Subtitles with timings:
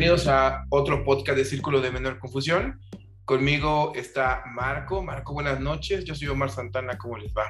[0.00, 2.80] bienvenidos a otro podcast de Círculo de Menor Confusión.
[3.26, 5.02] Conmigo está Marco.
[5.02, 6.06] Marco, buenas noches.
[6.06, 6.96] Yo soy Omar Santana.
[6.96, 7.44] ¿Cómo les va?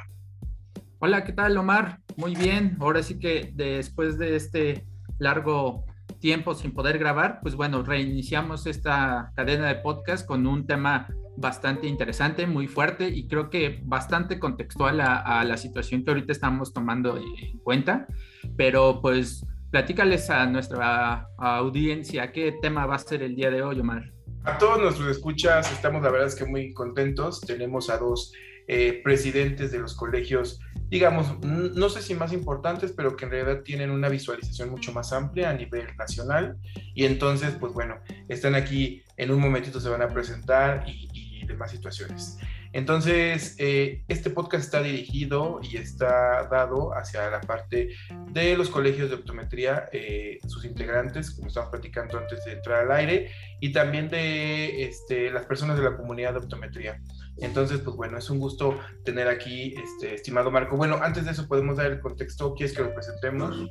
[0.99, 2.00] Hola, ¿qué tal, Omar?
[2.17, 2.76] Muy bien.
[2.81, 4.85] Ahora sí que después de este
[5.21, 5.85] largo
[6.18, 11.06] tiempo sin poder grabar, pues bueno, reiniciamos esta cadena de podcast con un tema
[11.37, 16.73] bastante interesante, muy fuerte y creo que bastante contextual a, la situación que ahorita estamos
[16.73, 18.09] tomando en cuenta.
[18.56, 23.80] Pero pues platícales a nuestra audiencia qué tema va a ser el día de hoy,
[23.80, 24.12] Omar.
[24.45, 27.41] A todos nuestros escuchas, estamos la verdad es que muy contentos.
[27.43, 28.33] Tenemos a dos
[28.69, 33.62] eh, presidentes de los colegios, digamos, no sé si más importantes, pero que en realidad
[33.62, 36.57] tienen una visualización mucho más amplia a nivel nacional.
[36.95, 41.73] Y entonces, pues bueno, están aquí, en un momentito se van a presentar y, demás
[41.73, 42.38] situaciones.
[42.73, 47.91] Entonces, eh, este podcast está dirigido y está dado hacia la parte
[48.29, 52.93] de los colegios de optometría, eh, sus integrantes, como estamos platicando antes de entrar al
[52.93, 57.01] aire, y también de este, las personas de la comunidad de optometría.
[57.38, 60.77] Entonces, pues bueno, es un gusto tener aquí, este, estimado Marco.
[60.77, 62.55] Bueno, antes de eso, ¿podemos dar el contexto?
[62.55, 63.68] ¿Quieres que lo presentemos?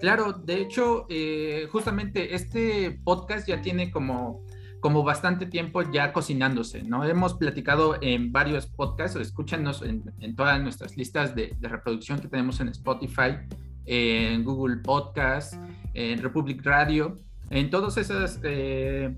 [0.00, 4.44] Claro, de hecho, eh, justamente este podcast ya tiene como
[4.82, 7.04] como bastante tiempo ya cocinándose, ¿no?
[7.04, 12.26] Hemos platicado en varios podcasts, escúchanos en, en todas nuestras listas de, de, reproducción que
[12.26, 13.38] tenemos en Spotify,
[13.86, 15.54] en Google Podcast,
[15.94, 17.16] en Republic Radio,
[17.50, 19.16] en todas esas eh,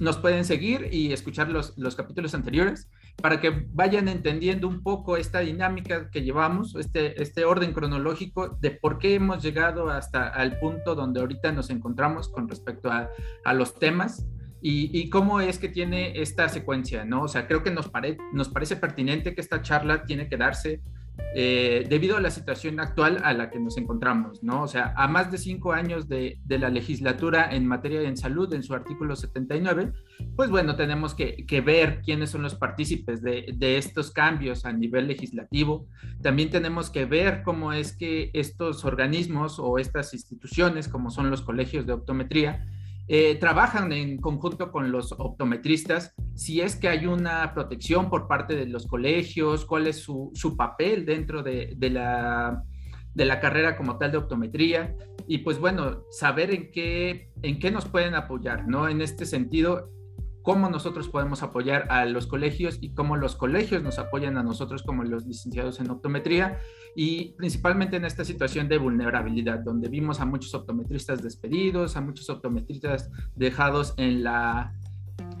[0.00, 5.16] nos pueden seguir y escuchar los, los capítulos anteriores para que vayan entendiendo un poco
[5.16, 10.58] esta dinámica que llevamos, este, este orden cronológico de por qué hemos llegado hasta el
[10.58, 13.08] punto donde ahorita nos encontramos con respecto a,
[13.46, 14.26] a los temas
[14.62, 17.22] y, cómo es que tiene esta secuencia, ¿no?
[17.22, 18.16] O sea, creo que nos, pare,
[18.52, 20.80] parece pertinente que esta charla tiene que darse
[21.34, 24.62] eh, debido a la situación actual a la que nos encontramos, ¿no?
[24.62, 28.62] O sea, a más de cinco años de, la legislatura en materia de salud, en
[28.62, 29.92] su artículo 79,
[30.34, 35.86] pues bueno, tenemos que, ver quiénes son los partícipes de, estos cambios a nivel legislativo.
[36.22, 41.42] También tenemos que ver cómo es que estos organismos o estas instituciones, como son los
[41.42, 42.64] colegios de optometría,
[43.08, 48.56] eh, trabajan en conjunto con los optometristas, si es que hay una protección por parte
[48.56, 52.62] de los colegios, cuál es su, papel dentro de, la,
[53.14, 54.96] de la carrera como tal de optometría
[55.28, 58.88] y pues bueno, saber en qué, en qué nos pueden apoyar, ¿no?
[58.88, 59.90] En este sentido,
[60.46, 64.84] cómo nosotros podemos apoyar a los colegios y cómo los colegios nos apoyan a nosotros
[64.84, 66.60] como los licenciados en optometría
[66.94, 72.30] y principalmente en esta situación de vulnerabilidad, donde vimos a muchos optometristas despedidos, a muchos
[72.30, 74.72] optometristas dejados en la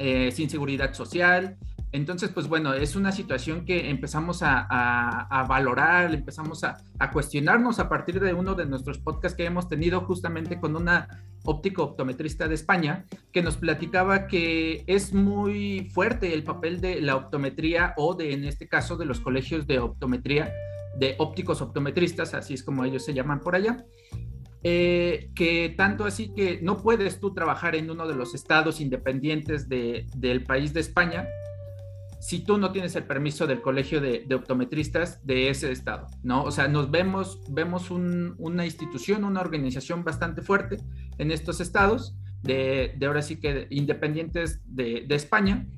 [0.00, 1.56] eh, sin seguridad social,
[1.96, 6.76] entonces, pues bueno, es una situación que empezamos a, valorar, empezamos a,
[7.10, 11.08] cuestionarnos a partir de uno de nuestros podcasts que hemos tenido justamente con una
[11.44, 17.16] óptico optometrista de España, que nos platicaba que es muy fuerte el papel de la
[17.16, 20.52] optometría o de, en este caso, de los colegios de optometría,
[20.98, 23.86] de ópticos optometristas, así es como ellos se llaman por allá,
[24.62, 29.66] eh, que tanto así que no puedes tú trabajar en uno de los estados independientes
[29.66, 31.26] del país de España
[32.26, 36.42] si tú no tienes el permiso del colegio de, optometristas de ese estado, ¿no?
[36.42, 40.78] O sea, nos vemos, vemos una institución, una organización bastante fuerte
[41.18, 45.68] en estos estados, de, de ahora sí que independientes de, de, España,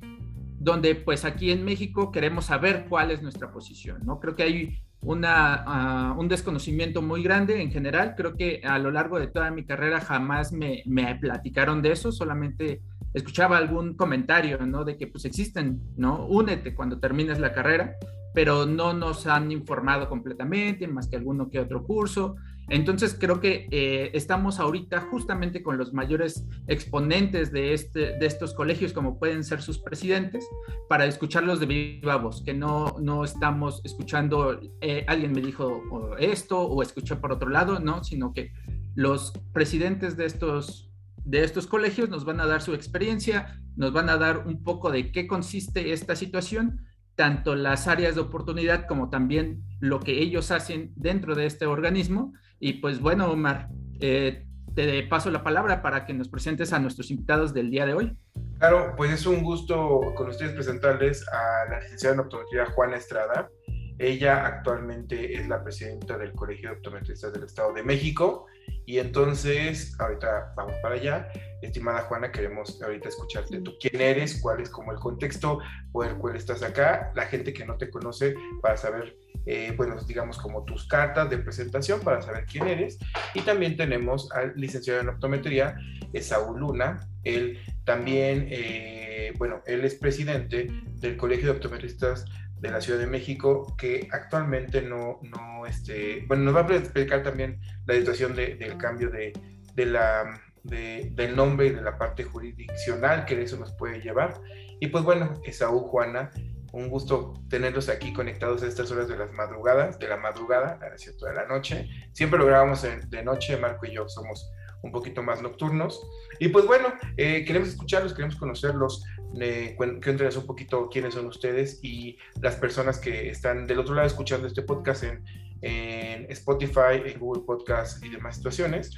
[0.57, 4.19] donde pues aquí en México queremos saber cuál es nuestra posición, ¿no?
[4.19, 8.91] Creo que hay una, uh, un desconocimiento muy grande en general, creo que a lo
[8.91, 12.81] largo de toda mi carrera jamás me, me platicaron de eso, solamente
[13.13, 14.83] escuchaba algún comentario, ¿no?
[14.83, 16.25] De que pues existen, ¿no?
[16.27, 17.95] Únete cuando termines la carrera,
[18.33, 22.35] pero no nos han informado completamente, más que alguno que otro curso.
[22.69, 28.53] Entonces creo que eh, estamos ahorita justamente con los mayores exponentes de, este, de estos
[28.53, 30.47] colegios, como pueden ser sus presidentes,
[30.87, 35.83] para escucharlos de viva voz, que no, no estamos escuchando, eh, alguien me dijo
[36.19, 38.51] esto o escuché por otro lado, no, sino que
[38.95, 40.89] los presidentes de estos
[41.29, 44.91] de estos colegios nos van a dar su experiencia, nos van a dar un poco
[44.91, 46.81] de qué consiste esta situación,
[47.15, 52.33] tanto las áreas de oportunidad como también lo que ellos hacen dentro de este organismo.
[52.59, 53.69] Y pues bueno, Omar,
[53.99, 54.45] eh,
[54.75, 58.17] te paso la palabra para que nos presentes a nuestros invitados del día de hoy.
[58.59, 63.49] Claro, pues es un gusto con ustedes presentarles a la licenciada en optometría Juana Estrada.
[63.97, 68.45] Ella actualmente es la presidenta del Colegio de Optometristas del Estado de México
[68.85, 71.27] y entonces, ahorita vamos para allá.
[71.61, 73.61] Estimada Juana, queremos ahorita escucharte.
[73.61, 74.41] ¿Tú quién eres?
[74.41, 75.59] ¿Cuál es como el contexto
[75.91, 77.11] por el cual estás acá?
[77.15, 79.15] La gente que no te conoce para saber
[79.51, 82.99] eh, bueno, digamos como tus cartas de presentación para saber quién eres.
[83.33, 85.75] Y también tenemos al licenciado en optometría,
[86.21, 86.99] Saúl Luna.
[87.23, 90.67] Él también, eh, bueno, él es presidente
[90.99, 92.25] del Colegio de Optometristas
[92.59, 97.23] de la Ciudad de México, que actualmente no, no este, bueno, nos va a explicar
[97.23, 99.33] también la situación del cambio de,
[99.73, 104.39] de la, del nombre y de la parte jurisdiccional que eso nos puede llevar.
[104.79, 106.29] Y pues bueno, Esaú, Juana,
[106.73, 110.97] un gusto tenerlos aquí conectados a estas horas de las madrugadas, de la madrugada, a
[110.97, 111.87] cierto, de la noche.
[112.13, 114.51] Siempre lo grabamos de noche, Marco y yo somos
[114.81, 116.01] un poquito más nocturnos.
[116.39, 119.03] Y pues bueno, eh, queremos escucharlos, queremos conocerlos,
[119.39, 124.07] eh, cuéntenos un poquito quiénes son ustedes y las personas que están del otro lado
[124.07, 125.23] escuchando este podcast en,
[125.61, 128.95] en Spotify, en Google Podcast y demás situaciones.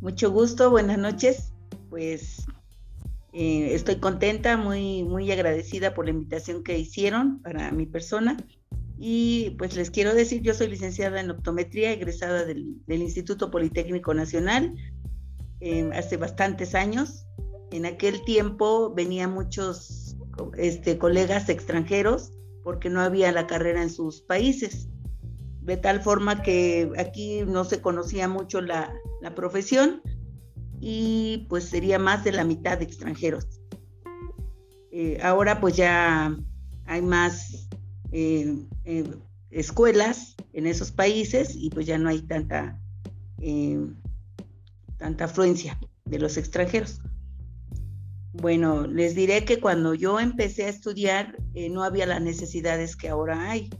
[0.00, 1.52] Mucho gusto, buenas noches.
[1.88, 2.46] Pues
[3.38, 8.38] eh, estoy contenta, muy, muy agradecida por la invitación que hicieron para mi persona.
[8.98, 14.74] Y pues les quiero decir, yo soy licenciada en optometría, egresada del, Instituto Politécnico Nacional
[15.60, 17.26] eh, hace bastantes años.
[17.72, 20.16] En aquel tiempo venían muchos
[20.56, 22.32] este, colegas extranjeros
[22.64, 24.88] porque no había la carrera en sus países.
[25.60, 28.94] De tal forma que aquí no se conocía mucho la
[29.34, 30.00] profesión
[30.80, 33.46] y pues sería más de la mitad de extranjeros.
[34.90, 36.36] Eh, ahora pues ya
[36.86, 37.68] hay más
[38.12, 39.04] eh, eh,
[39.50, 42.80] escuelas en esos países y pues ya no hay tanta,
[44.96, 47.00] tanta afluencia de los extranjeros.
[48.32, 51.36] Bueno, les diré que cuando yo empecé a estudiar
[51.70, 53.70] no había las necesidades que ahora hay.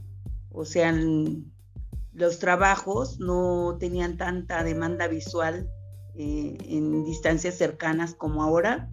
[0.51, 0.95] O sea,
[2.13, 5.69] los trabajos no tenían tanta demanda visual
[6.17, 8.89] eh, en distancias cercanas como ahora.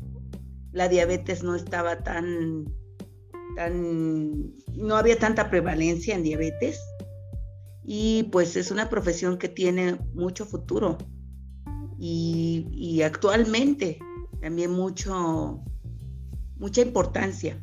[0.72, 2.64] La diabetes no estaba tan,
[3.56, 6.80] tan, no había tanta prevalencia en diabetes
[7.84, 10.98] y pues es una profesión que tiene mucho futuro
[11.98, 13.98] y, y actualmente
[14.40, 15.62] también mucho,
[16.56, 17.62] mucha importancia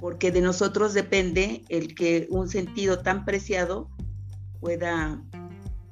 [0.00, 3.90] porque de nosotros depende el que un sentido tan preciado
[4.60, 5.22] pueda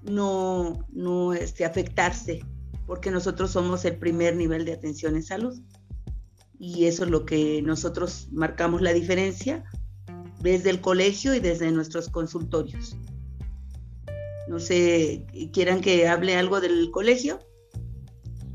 [0.02, 2.40] no, no este, afectarse
[2.88, 5.60] porque nosotros somos el primer nivel de atención en salud.
[6.58, 9.62] Y eso es lo que nosotros marcamos la diferencia
[10.40, 12.96] desde el colegio y desde nuestros consultorios.
[14.48, 17.38] No sé, ¿quieran que hable algo del colegio?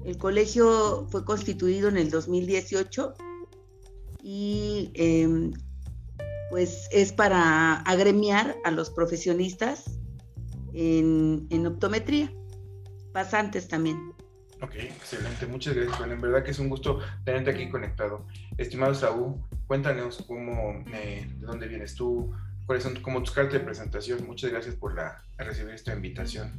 [0.03, 3.13] El colegio fue constituido en el 2018
[4.23, 5.53] y em,
[6.49, 9.99] pues es para agremiar a los profesionistas
[10.73, 12.33] en, en optometría,
[13.13, 14.13] pasantes también.
[14.63, 15.45] Ok, excelente.
[15.45, 16.13] Muchas gracias, Juan.
[16.13, 18.21] En verdad que es un gusto tenerte aquí conectado.
[18.57, 19.35] Estimado Saúl,
[19.67, 22.31] cuéntanos cómo, eh, de dónde vienes tú,
[22.65, 24.25] cuáles son como tus cartas de presentación.
[24.25, 26.53] Muchas gracias por la, recibir esta invitación.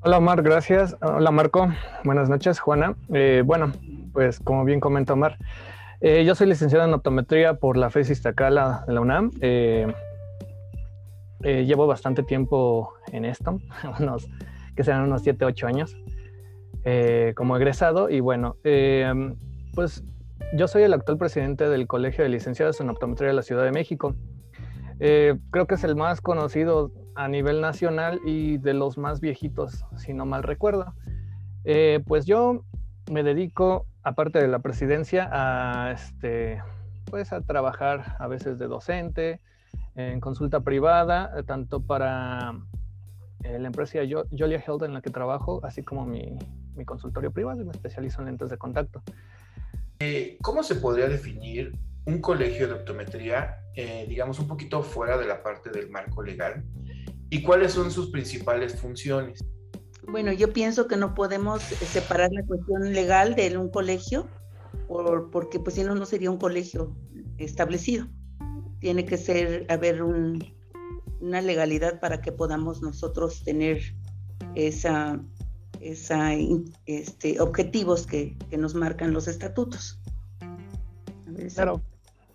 [0.00, 0.96] Hola Omar, gracias.
[1.02, 1.72] Hola Marco,
[2.02, 2.58] buenas noches.
[2.58, 3.70] Juana, eh, bueno,
[4.12, 5.38] pues como bien comenta Omar,
[6.00, 9.30] eh, yo soy licenciado en optometría por la FES Iztacala de la UNAM.
[11.40, 13.60] llevo bastante tiempo en esto,
[14.00, 14.28] unos,
[14.74, 15.96] que serán unos 7, 8 años.
[16.84, 19.12] Eh, como egresado y bueno, eh,
[19.74, 20.04] pues
[20.54, 23.72] yo soy el actual presidente del Colegio de Licenciados en Optometría de la Ciudad de
[23.72, 24.14] México.
[25.00, 29.84] Eh, creo que es el más conocido a nivel nacional y de los más viejitos,
[29.96, 30.94] si no mal recuerdo.
[32.06, 32.64] pues yo
[33.10, 36.62] me dedico, aparte de la presidencia, a, este,
[37.10, 39.40] pues a trabajar a veces de docente,
[39.94, 42.54] en consulta privada, tanto para
[43.42, 44.00] la empresa
[44.36, 46.36] Jolia Health en la que trabajo, así como mi,
[46.78, 49.02] mi consultorio privado y me especializo en lentes de contacto.
[50.00, 51.72] Eh, ¿Cómo se podría definir
[52.06, 56.64] un colegio de optometría, eh, digamos, un poquito fuera de la parte del marco legal?
[57.30, 59.44] ¿Y cuáles son sus principales funciones?
[60.06, 64.26] Bueno, yo pienso que no podemos separar la cuestión legal de un colegio,
[64.86, 66.96] por, porque pues si no, no sería un colegio
[67.36, 68.06] establecido.
[68.80, 70.02] Tiene que ser, haber
[71.20, 73.80] una legalidad para que podamos nosotros tener
[74.54, 75.20] esa
[75.80, 76.32] esa,
[76.86, 80.00] este, objetivos que, nos marcan los estatutos.
[81.54, 81.82] claro,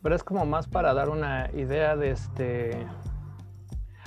[0.02, 2.86] pero es como más para dar una idea de este,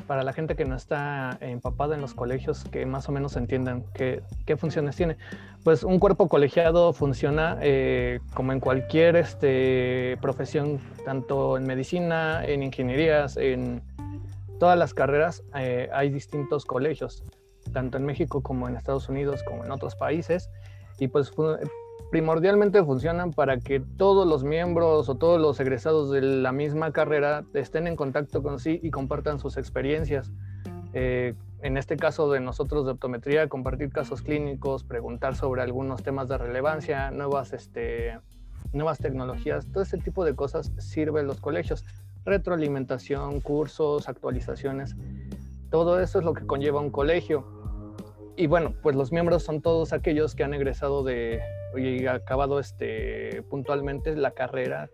[0.06, 3.84] para la gente que no está empapada en los colegios, que más o menos entiendan
[3.94, 5.16] qué, qué funciones tiene.
[5.64, 12.62] Pues un cuerpo colegiado funciona eh, como en cualquier este, profesión, tanto en medicina, en
[12.62, 13.82] ingenierías, en
[14.58, 17.24] todas las carreras, eh, hay distintos colegios
[17.72, 20.50] tanto en México como en Estados Unidos como en otros países.
[20.98, 21.32] Y pues
[22.10, 27.44] primordialmente funcionan para que todos los miembros o todos los egresados de la misma carrera
[27.54, 30.32] estén en contacto con sí y compartan sus experiencias.
[30.92, 36.28] Eh, en este caso de nosotros de optometría, compartir casos clínicos, preguntar sobre algunos temas
[36.28, 38.18] de relevancia, nuevas, este,
[38.72, 41.84] nuevas tecnologías, todo ese tipo de cosas sirve en los colegios.
[42.26, 44.96] Retroalimentación, cursos, actualizaciones,
[45.70, 47.46] todo eso es lo que conlleva un colegio.
[48.36, 51.40] Y bueno, pues los miembros son todos aquellos que han egresado de
[51.76, 54.90] y acabado este, puntualmente la carrera,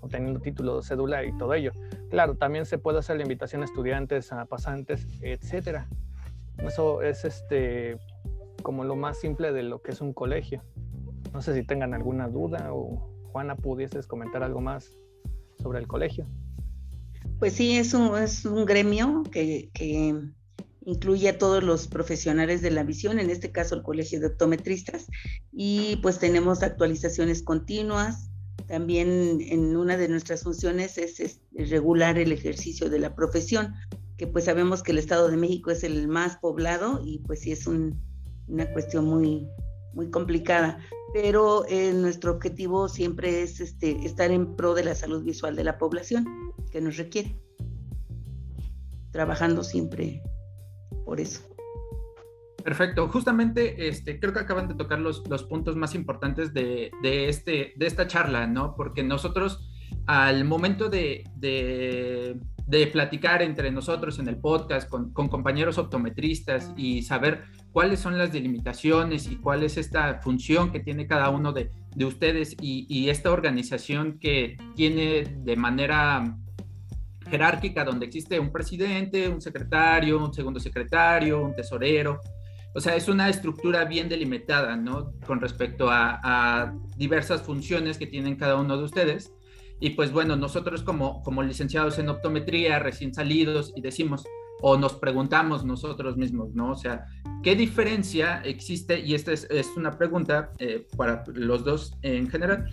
[0.00, 1.72] obteniendo título cédula y todo ello.
[2.10, 5.88] Claro, también se puede hacer la invitación a estudiantes, a pasantes, etcétera.
[6.58, 7.98] Eso es este
[8.62, 10.62] como lo más simple de lo que es un colegio.
[11.32, 14.98] No sé si tengan alguna duda o Juana pudieses comentar algo más
[15.58, 16.26] sobre el colegio.
[17.38, 20.14] Pues sí, es un, es un gremio que, que
[20.86, 25.06] incluye a todos los profesionales de la visión, en este caso el Colegio de Optometristas,
[25.52, 28.30] y pues tenemos actualizaciones continuas.
[28.68, 33.74] También en una de nuestras funciones es, regular el ejercicio de la profesión,
[34.16, 37.52] que pues sabemos que el Estado de México es el más poblado y pues sí
[37.52, 39.46] es una cuestión muy,
[39.92, 40.78] muy complicada,
[41.12, 45.64] pero eh, nuestro objetivo siempre es este, estar en pro de la salud visual de
[45.64, 46.45] la población
[46.76, 47.34] que nos requiere,
[49.10, 50.22] trabajando siempre
[51.06, 51.40] por eso.
[52.62, 53.08] Perfecto.
[53.08, 57.72] Justamente este, creo que acaban de tocar los, los puntos más importantes de, de, este,
[57.76, 58.74] de esta charla, ¿no?
[58.76, 59.70] Porque nosotros
[60.04, 67.44] al momento de, de, platicar entre nosotros en el podcast con, compañeros optometristas y saber
[67.72, 72.04] cuáles son las delimitaciones y cuál es esta función que tiene cada uno de, de
[72.04, 76.36] ustedes y, esta organización que tiene de manera
[77.30, 82.20] jerárquica donde existe un presidente, un secretario, un segundo secretario, un tesorero.
[82.74, 85.12] O sea, es una estructura bien delimitada, ¿no?
[85.26, 89.32] Con respecto a, diversas funciones que tienen cada uno de ustedes.
[89.80, 94.24] Y pues bueno, nosotros como, como licenciados en optometría, recién salidos, y decimos,
[94.60, 96.72] o nos preguntamos nosotros mismos, ¿no?
[96.72, 97.06] O sea,
[97.42, 99.00] ¿qué diferencia existe?
[99.00, 102.70] Y esta es, es una pregunta eh, para los dos en general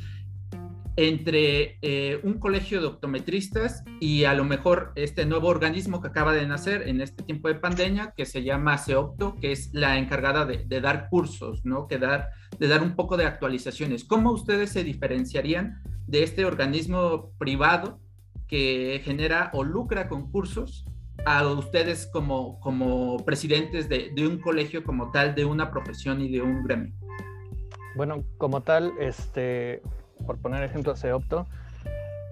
[0.95, 6.33] entre eh, un colegio de optometristas y a lo mejor este nuevo organismo que acaba
[6.33, 10.45] de nacer en este tiempo de pandemia, que se llama CEOPTO, que es la encargada
[10.45, 11.87] de, dar cursos, ¿no?
[11.87, 14.03] Que dar, de dar un poco de actualizaciones.
[14.03, 17.99] ¿Cómo ustedes se diferenciarían de este organismo privado
[18.47, 20.85] que genera o lucra con cursos
[21.25, 26.31] a ustedes como, como presidentes de, de un colegio como tal, de una profesión y
[26.31, 26.93] de un gremio?
[27.95, 29.81] Bueno, como tal, este,
[30.25, 31.47] por poner ejemplo, opto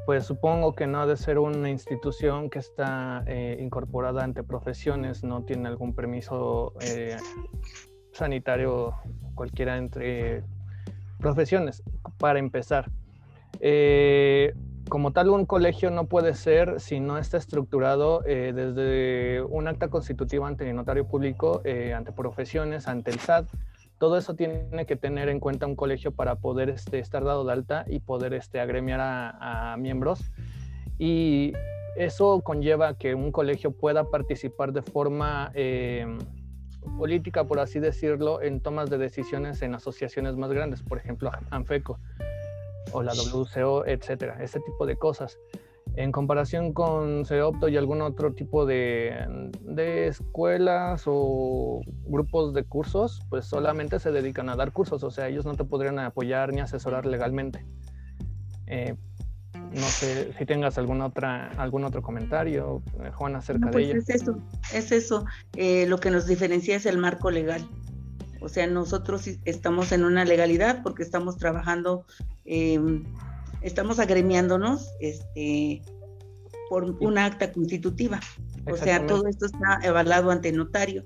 [0.05, 5.23] pues supongo que no ha de ser una institución que está eh, incorporada ante profesiones,
[5.23, 7.17] no tiene algún permiso eh,
[8.11, 8.95] sanitario
[9.35, 10.43] cualquiera entre
[11.19, 11.83] profesiones,
[12.17, 12.89] para empezar.
[13.59, 14.53] Eh,
[14.89, 20.47] como tal, un colegio no puede ser si no está estructurado desde un acta constitutiva
[20.47, 21.61] ante el notario público,
[21.95, 23.47] ante profesiones, ante el SAT,
[24.01, 27.53] todo eso tiene que tener en cuenta un colegio para poder este, estar dado de
[27.53, 30.31] alta y poder este, agremiar a, miembros.
[30.97, 31.53] Y
[31.95, 36.17] eso conlleva que un colegio pueda participar de forma eh,
[36.97, 41.99] política, por así decirlo, en tomas de decisiones en asociaciones más grandes, por ejemplo, ANFECO
[42.93, 45.37] o la WCO, etcétera, ese tipo de cosas.
[45.95, 49.13] En comparación con CEOPTO y algún otro tipo de,
[49.61, 55.27] de, escuelas o grupos de cursos, pues solamente se dedican a dar cursos, o sea,
[55.27, 57.65] ellos no te podrían apoyar ni asesorar legalmente.
[58.67, 58.95] Eh,
[59.53, 63.99] no sé si tengas alguna otra, algún otro comentario, eh, Juan, acerca de pues ello.
[63.99, 64.37] Es eso,
[64.73, 65.25] es eso.
[65.55, 67.67] Eh, lo que nos diferencia es el marco legal.
[68.41, 72.05] O sea, nosotros estamos en una legalidad porque estamos trabajando
[72.43, 73.03] em,
[73.61, 75.81] estamos agremiándonos este,
[76.69, 78.19] por una acta constitutiva.
[78.65, 81.05] O sea, todo esto está evaluado ante notario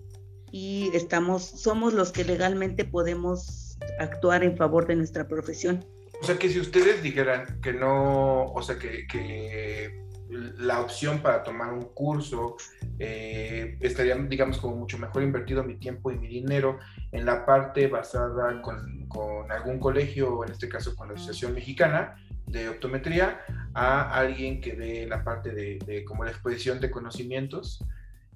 [0.51, 5.85] y estamos, somos los que legalmente podemos actuar en favor de nuestra profesión.
[6.21, 11.43] O sea, que si ustedes dijeran que no, o sea, que, que la opción para
[11.43, 12.57] tomar un curso
[12.99, 16.79] eh, estaría, digamos, como mucho mejor invertido mi tiempo y mi dinero
[17.11, 21.53] en la parte basada con, con algún colegio, o en este caso con la Asociación
[21.53, 22.15] Mexicana,
[22.55, 23.41] de optometría
[23.73, 27.83] a alguien que dé la parte de, como la exposición de conocimientos.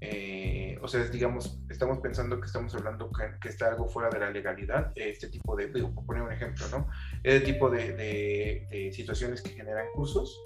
[0.01, 3.09] Eh, o sea, digamos, estamos pensando que estamos hablando
[3.41, 6.65] que, está algo fuera de la legalidad, este tipo de, digo, por poner un ejemplo,
[6.71, 6.87] ¿no?
[7.23, 10.37] Este tipo de, de, situaciones que generan cursos.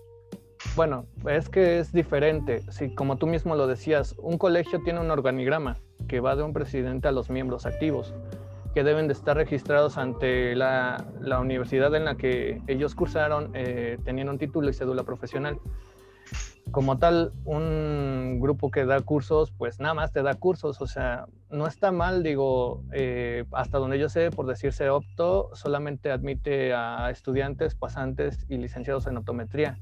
[0.76, 2.64] Bueno, es que es diferente.
[2.72, 5.78] Si, como tú mismo lo decías, un colegio tiene un organigrama
[6.08, 8.14] que va de un presidente a los miembros activos.
[8.74, 14.00] Que deben de estar registrados ante la, la universidad en la que ellos cursaron, eh,
[14.04, 15.60] teniendo un título y cédula profesional.
[16.72, 21.28] Como tal, un grupo que da cursos, pues nada más te da cursos, o sea,
[21.52, 27.12] no está mal, digo, eh, hasta donde yo sé, por decirse opto, solamente admite a
[27.12, 29.78] estudiantes, pasantes y licenciados en optometría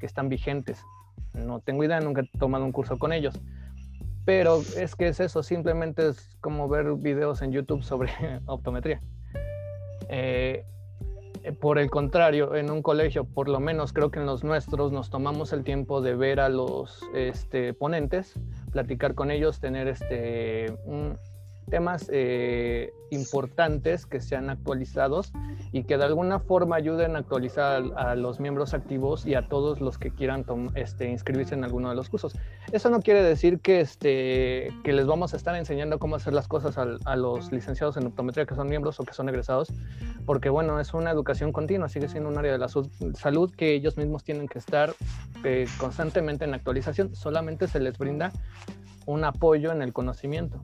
[0.00, 0.82] que están vigentes.
[1.32, 3.40] No tengo idea, nunca he tomado un curso con ellos
[4.24, 8.12] pero es que es eso, simplemente es como ver videos en YouTube sobre
[8.46, 9.00] optometría.
[10.08, 10.64] Eh,
[11.60, 15.10] por el contrario, en un colegio, por lo menos creo que en los nuestros, nos
[15.10, 18.34] tomamos el tiempo de ver a los este, ponentes,
[18.70, 20.72] platicar con ellos, tener este,
[21.70, 25.32] temas eh, importantes que sean actualizados
[25.70, 29.80] y que de alguna forma ayuden a actualizar a, los miembros activos y a todos
[29.80, 32.36] los que quieran este, inscribirse en alguno de los cursos.
[32.72, 36.48] Eso no quiere decir que, este, que les vamos a estar enseñando cómo hacer las
[36.48, 39.72] cosas a, los licenciados en optometría que son miembros o que son egresados,
[40.26, 43.96] porque bueno, es una educación continua, sigue siendo un área de la salud que ellos
[43.96, 44.94] mismos tienen que estar
[45.44, 48.32] eh, constantemente en actualización, solamente se les brinda
[49.06, 50.62] un apoyo en el conocimiento.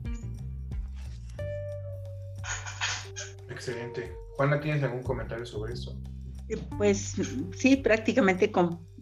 [3.59, 4.15] Excelente.
[4.37, 5.93] Juana, ¿tienes algún comentario sobre eso?
[6.77, 7.15] Pues
[7.57, 8.53] sí, prácticamente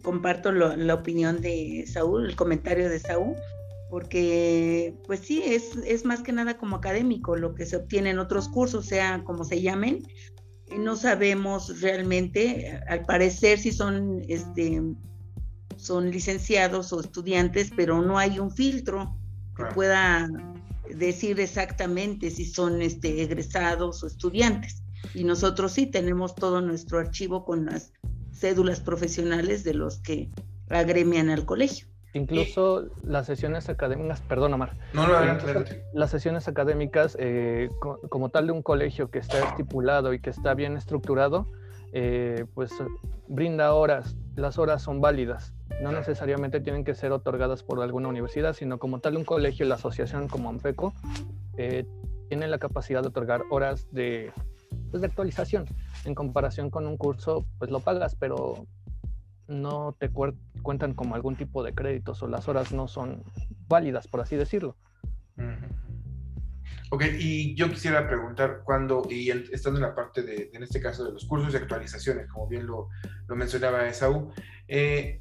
[0.02, 3.36] comparto la opinión de Saúl, el comentario de Saúl,
[3.88, 8.18] porque pues sí, es, es más que nada como académico lo que se obtiene en
[8.18, 10.02] otros cursos, sea como se llamen,
[10.76, 14.82] no sabemos realmente, al parecer si son, este,
[15.76, 19.16] son licenciados o estudiantes, pero no hay un filtro
[19.56, 20.28] que pueda
[20.94, 24.82] decir exactamente si son este, egresados o estudiantes.
[25.14, 27.92] Y nosotros sí tenemos todo nuestro archivo con las
[28.32, 30.28] cédulas profesionales de los que
[30.68, 31.86] agremian al colegio.
[32.14, 35.06] Incluso las sesiones académicas, perdón Omar, no,
[35.92, 37.68] las sesiones académicas eh,
[38.08, 41.46] como tal de un colegio que está estipulado y que está bien estructurado,
[41.92, 42.72] eh, pues
[43.28, 48.52] brinda horas, las horas son válidas, no necesariamente tienen que ser otorgadas por alguna universidad,
[48.54, 50.92] sino como tal un colegio, la asociación como AMFECO,
[51.56, 51.86] eh,
[52.28, 54.32] tiene la capacidad de otorgar horas de,
[54.90, 55.66] pues, de actualización.
[56.04, 58.66] En comparación con un curso, pues lo pagas, pero
[59.46, 60.10] no te
[60.62, 63.22] cuentan como algún tipo de créditos o las horas no son
[63.66, 64.76] válidas, por así decirlo.
[66.90, 71.04] Ok, y yo quisiera preguntar cuando, y estando en la parte de, en este caso,
[71.04, 72.88] de los cursos de actualizaciones, como bien lo,
[73.26, 74.32] lo mencionaba Esaú,
[74.66, 75.20] eh,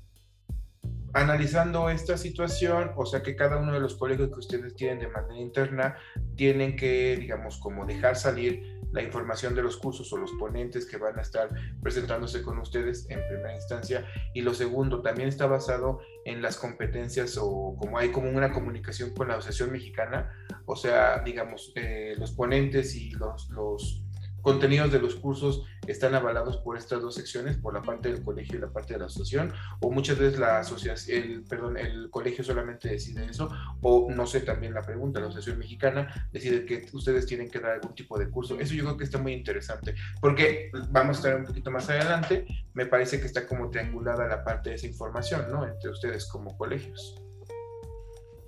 [1.14, 5.08] analizando esta situación, o sea que cada uno de los colegios que ustedes tienen de
[5.08, 5.98] manera interna
[6.36, 10.98] tienen que, digamos, como dejar salir la información de los cursos o los ponentes que
[10.98, 11.50] van a estar
[11.84, 14.06] presentándose con ustedes en primera instancia.
[14.34, 19.14] Y lo segundo, también está basado en las competencias o como hay como una comunicación
[19.14, 20.32] con la Asociación Mexicana,
[20.66, 24.04] o sea, digamos, eh, los ponentes y los, los
[24.42, 28.58] contenidos de los cursos están avalados por estas dos secciones, por la parte del colegio
[28.58, 32.44] y la parte de la asociación, o muchas veces la asociación, el, perdón, el colegio
[32.44, 33.50] solamente decide eso,
[33.82, 37.72] o no sé también la pregunta, la asociación mexicana decide que ustedes tienen que dar
[37.72, 38.60] algún tipo de curso.
[38.60, 42.46] Eso yo creo que está muy interesante, porque vamos a estar un poquito más adelante,
[42.74, 45.66] me parece que está como triangulada la parte de esa información, ¿no?
[45.68, 47.22] Entre ustedes como colegios.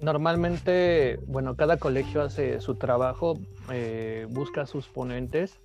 [0.02, 3.38] Normalmente, bueno, cada colegio hace su trabajo,
[3.72, 5.60] eh, busca sus ponentes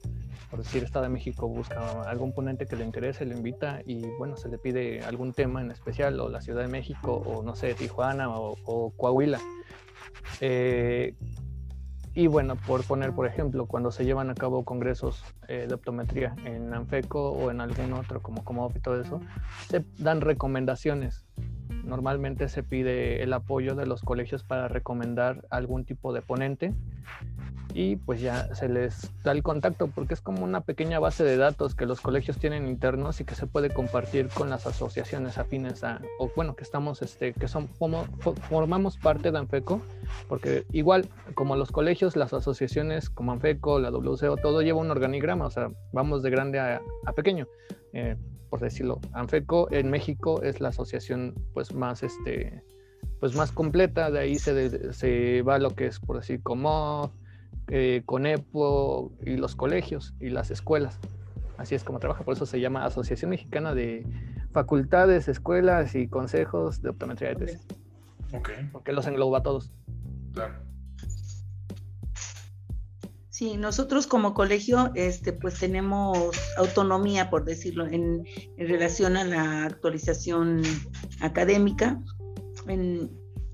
[0.55, 4.37] por decir Estado de México busca algún ponente que le interese, le invita y bueno,
[4.37, 7.75] se le pide algún tema en especial, o la Ciudad de México, o no sé,
[7.75, 9.41] Tijuana o, Coahuila.
[10.41, 11.17] Eh,
[12.15, 16.37] y bueno, por poner, por ejemplo, cuando se llevan a cabo congresos eh, de optometría
[16.45, 19.21] en Anfeco o en algún otro como como y todo eso,
[19.69, 21.27] se dan recomendaciones.
[21.85, 26.73] Normalmente se pide el apoyo de los colegios para recomendar algún tipo de ponente
[27.75, 31.37] y pues ya se les da el contacto porque es como una pequeña base de
[31.37, 35.83] datos que los colegios tienen internos y que se puede compartir con las asociaciones afines
[35.83, 38.05] a, o bueno, que estamos, este, que son, como,
[38.49, 39.81] formamos parte de ANFECO,
[40.29, 45.47] porque igual como los colegios, las asociaciones como ANFECO, la WCO, todo lleva un organigrama,
[45.47, 46.81] o sea, vamos de grande a,
[47.17, 47.49] pequeño.
[47.93, 48.17] Eh,
[48.55, 52.63] por decirlo, ANFECO en México es la asociación pues más este
[53.19, 57.11] pues más completa, de ahí se, se va lo que es por decir como
[57.67, 61.01] eh, con EPO y los colegios y las escuelas.
[61.57, 64.07] Así es como trabaja, por eso se llama Asociación Mexicana de
[64.53, 67.59] Facultades, Escuelas y Consejos de Optometría de
[68.71, 69.73] Porque los engloba a todos.
[70.33, 70.55] Claro.
[73.35, 78.23] Sí, nosotros como colegio, este, pues tenemos autonomía, por decirlo, en,
[78.57, 80.63] relación a la actualización
[81.21, 82.01] académica.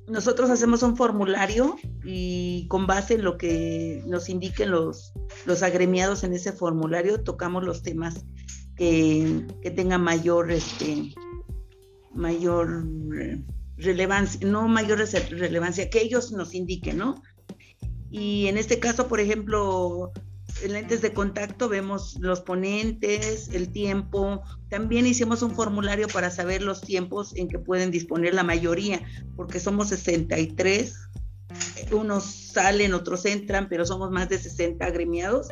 [0.06, 5.14] nosotros hacemos un formulario y con base en lo que nos indiquen los,
[5.46, 8.26] los agremiados en ese formulario, tocamos los temas
[8.76, 11.14] que, que tengan mayor, este,
[12.12, 12.84] mayor
[13.78, 14.98] relevancia, no mayor
[15.30, 17.22] relevancia, que ellos nos indiquen, ¿no?
[18.10, 20.12] Y en este caso, por ejemplo,
[20.62, 24.42] en lentes de contacto vemos los ponentes, el tiempo.
[24.68, 29.02] También hicimos un formulario para saber los tiempos en que pueden disponer la mayoría,
[29.36, 30.94] porque somos 63.
[31.92, 35.48] Unos salen, otros entran, pero somos más de 60 agremiados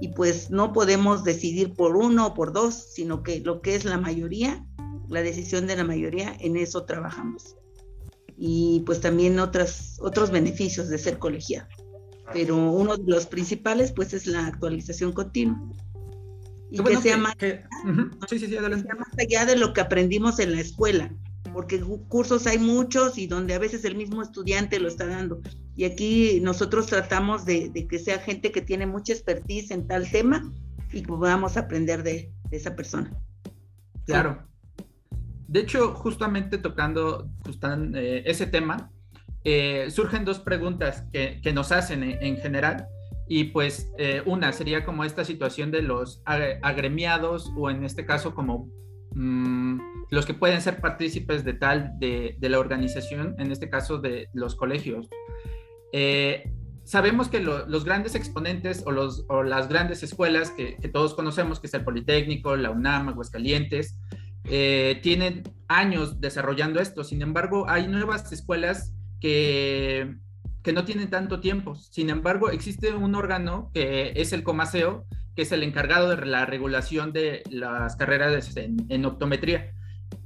[0.00, 3.84] y pues no podemos decidir por uno o por dos, sino que lo que es
[3.84, 4.64] la mayoría,
[5.08, 7.56] la decisión de la mayoría, en eso trabajamos.
[8.36, 11.68] Y pues también otras, otros beneficios de ser colegiado
[12.32, 15.60] pero uno de los principales pues es la actualización continua.
[16.70, 21.14] Y que, sea más, allá de lo que aprendimos en la escuela,
[21.52, 25.40] porque cursos hay muchos y donde a veces el mismo estudiante lo está dando.
[25.76, 30.50] Y aquí nosotros tratamos de, que sea gente que tiene mucha expertise en tal tema
[30.92, 33.12] y que podamos aprender de, esa persona.
[34.04, 34.46] Claro.
[35.48, 37.30] De hecho, justamente tocando
[37.94, 38.90] eh, ese tema,
[39.48, 42.88] eh, surgen dos preguntas que, nos hacen en, general.
[43.28, 48.34] Y pues eh, una sería como esta situación de los agremiados o en este caso
[48.34, 48.68] como
[49.12, 49.78] mm,
[50.10, 54.56] los que pueden ser partícipes de tal de, la organización, en este caso de los
[54.56, 55.08] colegios.
[55.92, 56.50] Eh,
[56.82, 61.84] sabemos que los grandes exponentes o, las grandes escuelas que, todos conocemos, que es el
[61.84, 63.96] Politécnico, la UNAM, Aguascalientes,
[64.42, 67.04] tienen años desarrollando esto.
[67.04, 70.16] Sin embargo, hay nuevas escuelas que,
[70.72, 71.76] no tienen tanto tiempo.
[71.76, 76.44] Sin embargo, existe un órgano que es el Comaseo, que es el encargado de la
[76.44, 79.72] regulación de las carreras en, optometría.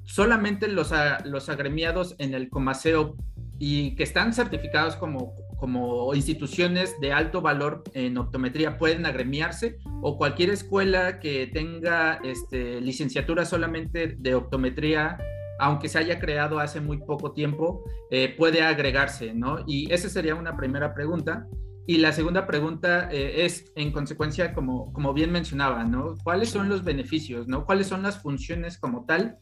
[0.04, 0.92] Solamente los,
[1.24, 3.16] los agremiados en el Comaseo
[3.58, 10.16] y que están certificados como, como instituciones de alto valor en optometría pueden agremiarse o
[10.16, 15.18] cualquier escuela que tenga este, licenciatura solamente de optometría
[15.60, 19.58] aunque se haya creado hace muy poco tiempo, eh, puede agregarse, ¿no?
[19.66, 21.46] Y esa sería una primera pregunta.
[21.86, 26.16] Y la segunda pregunta eh, es, en consecuencia, como, como bien mencionaba, ¿no?
[26.24, 27.66] ¿Cuáles son los beneficios, ¿no?
[27.66, 29.38] ¿Cuáles son las funciones como tal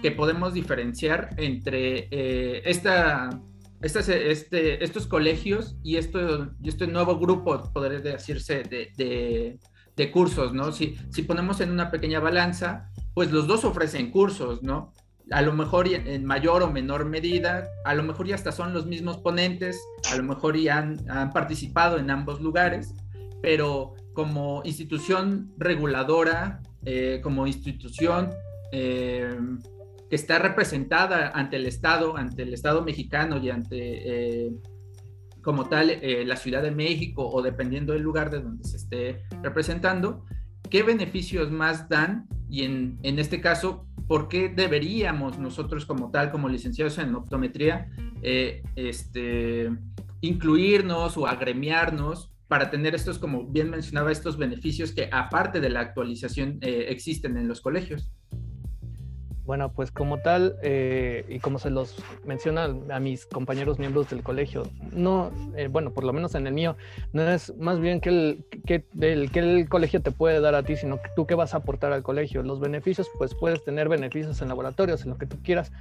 [0.00, 3.30] que podemos diferenciar entre eh, esta,
[3.80, 9.58] este, estos colegios y, esto, y este nuevo grupo, podría decirse, de,
[9.96, 10.72] de cursos, ¿no?
[10.72, 14.92] Si, si ponemos en una pequeña balanza, pues los dos ofrecen cursos, ¿no?
[15.32, 18.86] A lo mejor en mayor o menor medida, a lo mejor ya hasta son los
[18.86, 19.80] mismos ponentes,
[20.12, 22.94] a lo mejor ya han, participado en ambos lugares,
[23.40, 28.30] pero como institución reguladora, eh, como institución
[28.72, 29.36] eh,
[30.10, 34.52] que está representada ante el Estado, ante el Estado mexicano y ante, eh,
[35.42, 40.24] como tal, la Ciudad de México o dependiendo del lugar de donde se esté representando,
[40.70, 42.28] ¿qué beneficios más dan?
[42.52, 47.90] Y en, en este caso, ¿por qué deberíamos nosotros como tal, como licenciados en optometría,
[48.20, 49.70] eh, este,
[50.20, 55.80] incluirnos o agremiarnos para tener estos, como bien mencionaba, estos beneficios que aparte de la
[55.80, 58.12] actualización eh, existen en los colegios?
[59.44, 64.22] Bueno, pues como tal, eh, y como se los menciona a mis compañeros miembros del
[64.22, 66.76] colegio, no, eh, bueno, por lo menos en el mío,
[67.12, 70.62] no es más bien que el, que, el, que el colegio te puede dar a
[70.62, 72.42] ti, sino que tú qué vas a aportar al colegio.
[72.44, 75.72] Los beneficios, pues puedes tener beneficios en laboratorios, en lo que tú quieras,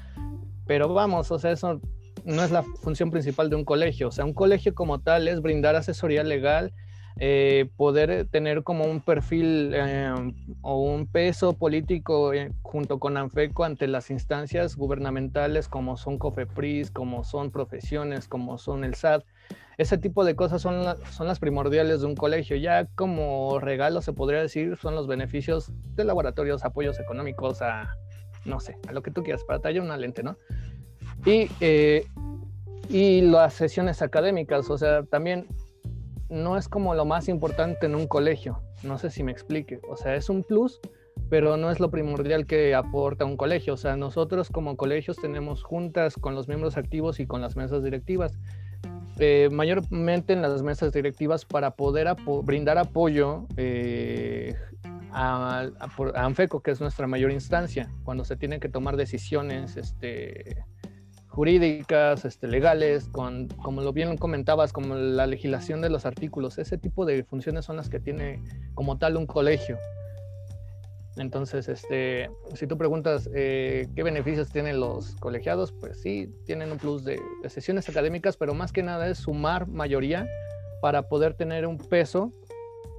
[0.65, 1.80] pero vamos, o sea, eso
[2.26, 4.08] no es la función principal de un colegio.
[4.08, 6.74] O sea, un colegio como tal es brindar asesoría legal
[7.17, 10.13] eh, poder tener como un perfil eh,
[10.62, 16.89] o un peso político eh, junto con ANFECO ante las instancias gubernamentales como son COFEPRIS,
[16.89, 19.24] como son profesiones, como son el SAT.
[19.78, 22.56] Ese tipo de cosas son, son las primordiales de un colegio.
[22.56, 27.95] Ya como regalo se podría decir son los beneficios de laboratorios, apoyos económicos a,
[28.45, 30.38] no sé, a lo que tú quieras, para tallar una lente, ¿no?
[31.26, 31.50] Y,
[32.89, 35.47] y las sesiones académicas, o sea, también
[36.32, 38.63] no es como lo más importante en un colegio.
[38.84, 39.80] No sé si me explique.
[39.88, 40.80] O sea, es un plus,
[41.30, 43.74] pero no es lo primordial que aporta un colegio.
[43.74, 47.84] O sea, nosotros como colegios tenemos juntas con los miembros activos y con las mesas
[47.84, 48.39] directivas.
[49.20, 52.08] Eh, mayormente en las mesas directivas para poder
[52.44, 54.56] brindar apoyo eh,
[55.12, 60.63] a, a, ANFECO, que es nuestra mayor instancia, cuando se tienen que tomar decisiones este,
[61.32, 66.58] jurídicas, este, legales, con, como lo bien comentabas, como la legislación de los artículos.
[66.58, 69.80] Ese tipo de funciones son las que tiene como tal un colegio.
[71.15, 76.78] Entonces, este, si tú preguntas eh, qué beneficios tienen los colegiados, pues sí, tienen un
[76.78, 80.28] plus de, sesiones académicas, pero más que nada es sumar mayoría
[80.82, 82.34] para poder tener un peso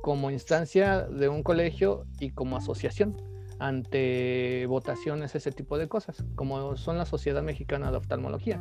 [0.02, 3.31] como instancia de un colegio y como asociación
[3.62, 8.60] ante votaciones, ese tipo de cosas, como son la Sociedad Mexicana de Oftalmología.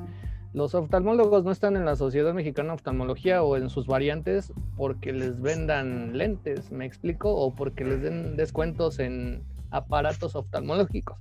[0.54, 5.12] Los oftalmólogos no están en la Sociedad Mexicana de Oftalmología o en sus variantes porque
[5.12, 11.18] les vendan lentes, me explico, o porque les den descuentos en aparatos oftalmológicos.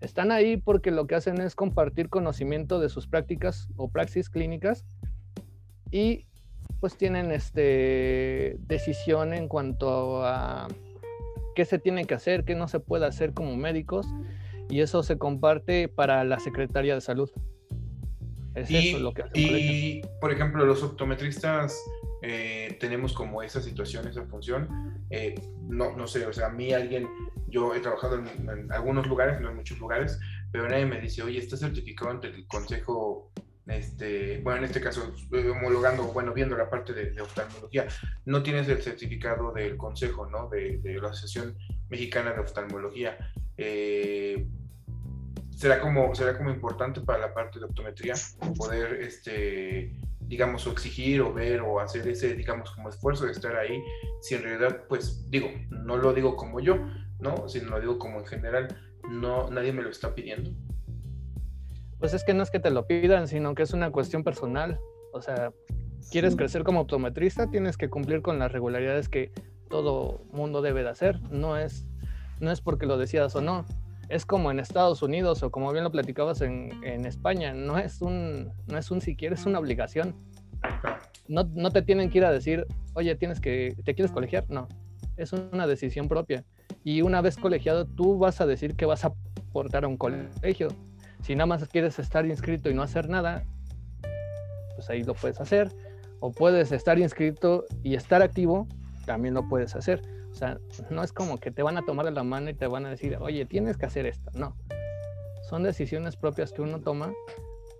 [0.00, 4.84] Están ahí porque lo que hacen es compartir conocimiento de sus prácticas o praxis clínicas
[5.92, 6.26] y
[6.80, 10.66] pues tienen este decisión en cuanto a
[11.54, 14.06] qué se tiene que hacer, qué no se puede hacer como médicos
[14.68, 17.30] y eso se comparte para la Secretaría de Salud.
[18.54, 21.76] Es y, eso lo que Y, por ejemplo, los optometristas
[22.22, 24.68] eh, tenemos como esa situación, esa función.
[25.10, 25.34] Eh,
[25.68, 27.06] no, no sé, o sea, a mí alguien,
[27.48, 30.18] yo he trabajado en, algunos lugares, no en muchos lugares,
[30.52, 33.30] pero nadie me dice, oye, está certificado ante el Consejo,
[33.66, 37.86] este, bueno, en este caso, homologando, bueno, viendo la parte de, oftalmología,
[38.26, 40.48] no tienes el certificado del Consejo, ¿no?
[40.48, 41.56] De, de la Asociación
[41.88, 43.16] Mexicana de Oftalmología.
[43.56, 44.46] Eh,
[45.50, 48.14] será como, será como importante para la parte de optometría
[48.56, 53.56] poder, este, digamos, o exigir o ver o hacer ese, digamos, como esfuerzo de estar
[53.56, 53.82] ahí,
[54.20, 56.76] si en realidad, pues digo, no lo digo como yo,
[57.20, 57.48] ¿no?
[57.48, 58.76] Sino lo digo como en general,
[59.08, 60.50] no, nadie me lo está pidiendo.
[62.04, 64.78] Pues es que no es que te lo pidan, sino que es una cuestión personal.
[65.14, 65.54] O sea,
[66.10, 69.32] quieres crecer como optometrista, tienes que cumplir con las regularidades que
[69.70, 71.18] todo mundo debe de hacer.
[71.30, 71.86] No es,
[72.40, 73.64] no es porque lo decidas o no
[74.10, 78.02] es como en Estados Unidos o como bien lo platicabas en, en España, no es
[78.02, 80.14] un, no es un si quieres, es una obligación.
[81.26, 84.44] No, no, te tienen que ir a decir, oye, tienes que, ¿te quieres colegiar?
[84.50, 84.68] No,
[85.16, 86.44] es una decisión propia.
[86.84, 89.14] Y una vez colegiado, tú vas a decir que vas a
[89.48, 90.68] aportar a un colegio.
[91.24, 93.44] Si nada más quieres estar inscrito y no hacer nada,
[94.74, 95.72] pues ahí lo puedes hacer.
[96.20, 98.68] O puedes estar inscrito y estar activo,
[99.06, 100.02] también lo puedes hacer.
[100.30, 100.58] O sea,
[100.90, 102.90] no es como que te van a tomar de la mano y te van a
[102.90, 104.30] decir, oye, tienes que hacer esto.
[104.34, 104.54] No.
[105.48, 107.10] Son decisiones propias que uno toma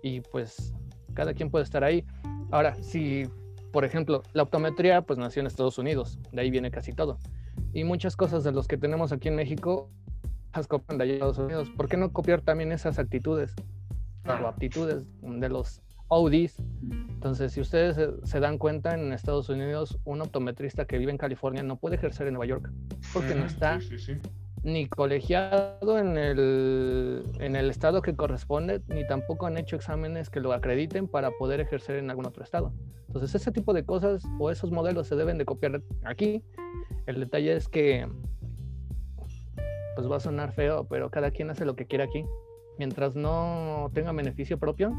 [0.01, 0.73] y pues
[1.13, 2.03] cada quien puede estar ahí.
[2.49, 3.29] Ahora, si,
[3.71, 7.19] por ejemplo, la optometría pues nació en Estados Unidos, de ahí viene casi todo.
[7.73, 9.91] Y muchas cosas de los que tenemos aquí en México
[10.55, 11.69] las copian de Estados Unidos.
[11.69, 13.53] ¿Por qué no copiar también esas actitudes
[14.25, 16.57] o aptitudes de los ODs?
[16.81, 21.63] Entonces, si ustedes se, dan cuenta, en Estados Unidos, un optometrista que vive en California
[21.63, 22.71] no puede ejercer en Nueva York
[23.13, 23.79] porque no está
[24.65, 30.39] ni colegiado en el, en el estado que corresponde, ni tampoco han hecho exámenes que
[30.39, 32.73] lo acrediten para poder ejercer en algún otro estado.
[33.07, 36.43] Entonces, ese tipo de cosas o esos modelos se deben de copiar aquí.
[37.05, 38.07] El detalle es que,
[39.95, 42.25] pues va a sonar feo, pero cada quien hace lo que quiere aquí.
[42.77, 44.91] Mientras no tenga beneficio propio,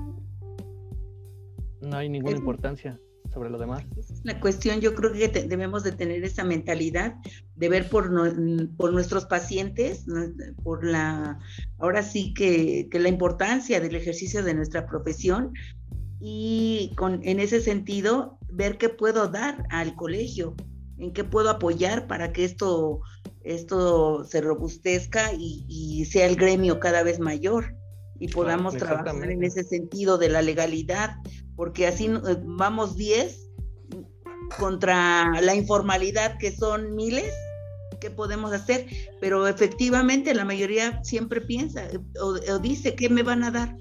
[1.83, 2.99] no hay ninguna importancia
[3.33, 3.85] sobre lo demás.
[4.23, 7.15] La cuestión, yo creo que debemos de tener esa mentalidad
[7.55, 8.11] de ver por,
[8.77, 10.07] por nuestros pacientes,
[10.63, 11.39] por la,
[11.79, 15.53] ahora sí que, que, la importancia del ejercicio de nuestra profesión
[16.21, 20.55] y con, en ese sentido ver qué puedo dar al colegio,
[20.99, 23.01] en qué puedo apoyar para que esto,
[23.47, 27.75] esto se robustezca y, y sea el gremio cada vez mayor
[28.19, 31.17] y podamos trabajar en ese sentido de la legalidad,
[31.55, 33.51] porque así eh, vamos 10
[34.59, 37.33] contra la informalidad que son miles
[38.01, 38.87] ¿qué podemos hacer?
[39.21, 43.77] Pero efectivamente la mayoría siempre piensa eh, o, dice, ¿qué me van a dar?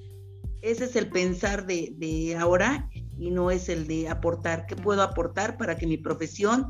[0.61, 4.65] Ese es el pensar de, de, ahora y no es el de aportar.
[4.65, 6.67] ¿Qué puedo aportar para que mi profesión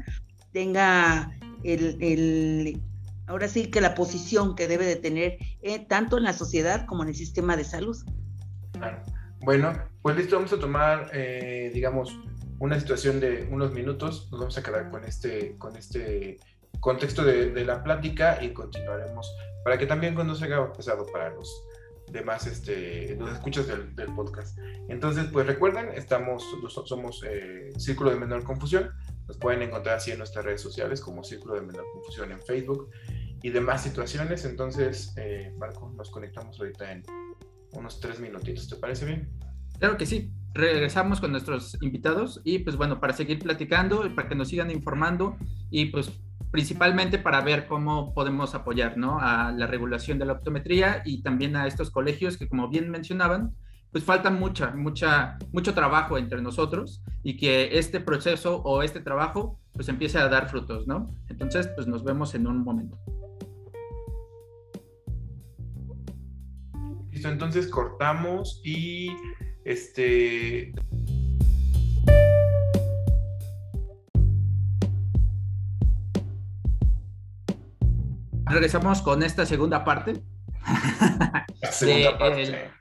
[0.52, 1.32] tenga
[1.66, 2.82] el, el
[3.28, 7.04] ahora sí que la posición que debe de tener eh, tanto en la sociedad como
[7.04, 7.98] en el sistema de salud.
[9.42, 12.18] Bueno, pues listo, vamos a tomar, eh, digamos,
[12.60, 16.38] una situación de unos minutos, nos vamos a quedar con este, con este
[16.80, 19.32] contexto de, la plática y continuaremos
[19.64, 21.50] para que también cuando se haga pesado para los
[22.12, 24.58] demás, este, los escuchas del, podcast.
[24.88, 26.44] Entonces, pues recuerden, estamos,
[26.86, 28.92] somos eh, Círculo de Menor Confusión,
[29.28, 32.90] nos pueden encontrar así en nuestras redes sociales como Círculo de Menor Confusión en Facebook
[33.42, 34.46] y demás situaciones.
[34.46, 37.04] Entonces, eh, Marco, nos conectamos ahorita en
[37.72, 38.68] unos tres minutitos.
[38.68, 39.30] ¿Te parece bien?
[39.80, 40.32] Claro que sí.
[40.54, 45.38] Regresamos con nuestros invitados y pues bueno, para seguir platicando, para que nos sigan informando
[45.70, 46.12] y pues
[46.50, 49.20] principalmente para ver cómo podemos apoyar ¿no?
[49.20, 53.54] a la regulación de la optometría y también a estos colegios que como bien mencionaban,
[53.96, 59.58] pues falta mucha, mucha, mucho trabajo entre nosotros y que este proceso o este trabajo
[59.72, 61.10] pues empiece a dar frutos, ¿no?
[61.30, 63.00] Entonces, pues nos vemos en un momento.
[67.10, 69.16] Listo, entonces cortamos y
[69.64, 70.74] este...
[78.48, 80.22] Regresamos con esta segunda parte.
[81.62, 82.76] La segunda parte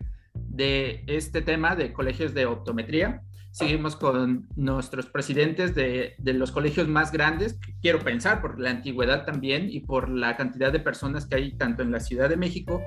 [0.54, 3.22] de este tema de colegios de optometría.
[3.50, 9.24] Seguimos con nuestros presidentes de, de, los colegios más grandes, quiero pensar por la antigüedad
[9.24, 12.82] también y por la cantidad de personas que hay tanto en la Ciudad de México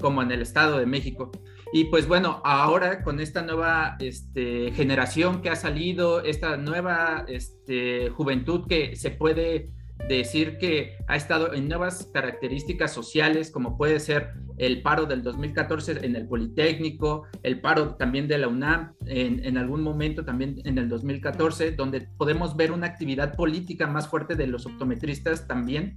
[0.00, 1.30] como en el Estado de México.
[1.72, 8.10] Y pues bueno, ahora con esta nueva este, generación que ha salido, esta nueva este,
[8.10, 9.70] juventud que se puede
[10.08, 16.04] decir que ha estado en nuevas características sociales, como puede ser el paro del 2014
[16.04, 20.88] en el Politécnico, el paro también de la UNAM en, algún momento también en el
[20.88, 25.96] 2014, donde podemos ver una actividad política más fuerte de los optometristas también.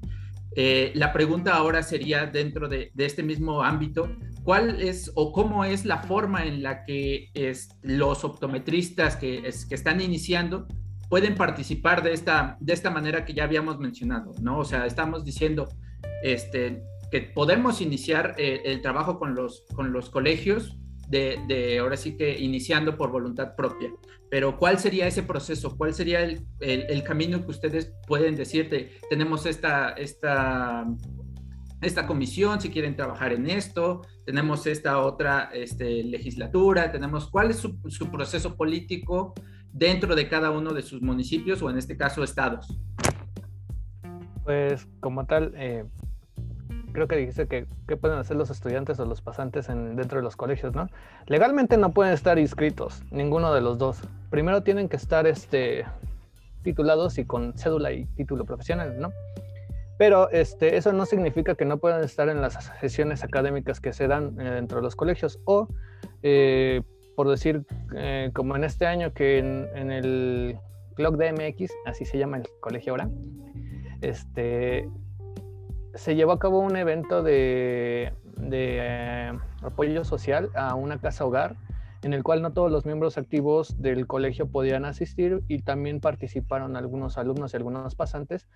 [0.55, 5.83] Eh, la pregunta ahora sería dentro de, este mismo ámbito, ¿cuál es o cómo es
[5.83, 10.67] la forma en la que es, los optometristas que están iniciando
[11.09, 14.59] pueden participar de esta, de esta manera que ya habíamos mencionado, ¿no?
[14.59, 15.69] O sea, estamos diciendo
[16.23, 21.97] este, que podemos iniciar eh, el trabajo con los, con los colegios de, de, ahora
[21.97, 23.91] sí que iniciando por voluntad propia.
[24.31, 25.77] Pero ¿cuál sería ese proceso?
[25.77, 28.93] ¿Cuál sería el, el, el camino que ustedes pueden decirte?
[29.09, 30.87] Tenemos esta, esta,
[31.81, 37.57] esta comisión, si quieren trabajar en esto, tenemos esta otra este, legislatura, tenemos cuál es
[37.57, 39.35] su, su proceso político
[39.73, 42.77] dentro de cada uno de sus municipios o en este caso estados?
[44.43, 45.85] Pues como tal, eh,
[46.93, 50.23] creo que dijiste que qué pueden hacer los estudiantes o los pasantes en, dentro de
[50.23, 50.87] los colegios, ¿no?
[51.25, 54.01] Legalmente no pueden estar inscritos, ninguno de los dos.
[54.29, 55.85] Primero tienen que estar este,
[56.61, 59.11] titulados y con cédula y título profesional, ¿no?
[59.97, 64.07] Pero este, eso no significa que no puedan estar en las sesiones académicas que se
[64.07, 65.67] dan eh, dentro de los colegios o
[66.23, 66.81] eh,
[67.15, 70.57] por decir, eh, como en este año que en, en el
[70.95, 73.09] Clock DMX, así se llama el colegio ahora,
[74.01, 74.89] este,
[75.95, 81.55] se llevó a cabo un evento de, de eh, apoyo social a una casa hogar
[82.03, 86.75] en el cual no todos los miembros activos del colegio podían asistir y también participaron
[86.75, 88.47] algunos alumnos y algunos pasantes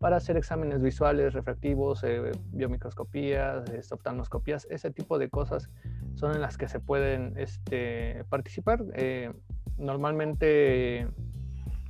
[0.00, 5.68] para hacer exámenes visuales, refractivos, eh, biomicroscopías, este, oftalmoscopías, ese tipo de cosas
[6.14, 8.82] son en las que se pueden este, participar.
[8.94, 9.30] Eh,
[9.76, 11.06] normalmente,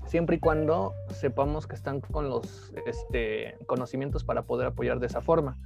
[0.06, 5.20] siempre y cuando sepamos que están con los este, conocimientos para poder apoyar de esa
[5.20, 5.56] forma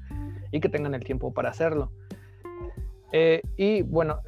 [0.51, 1.93] y que tengan el tiempo para hacerlo.
[3.13, 4.21] Eh, y bueno,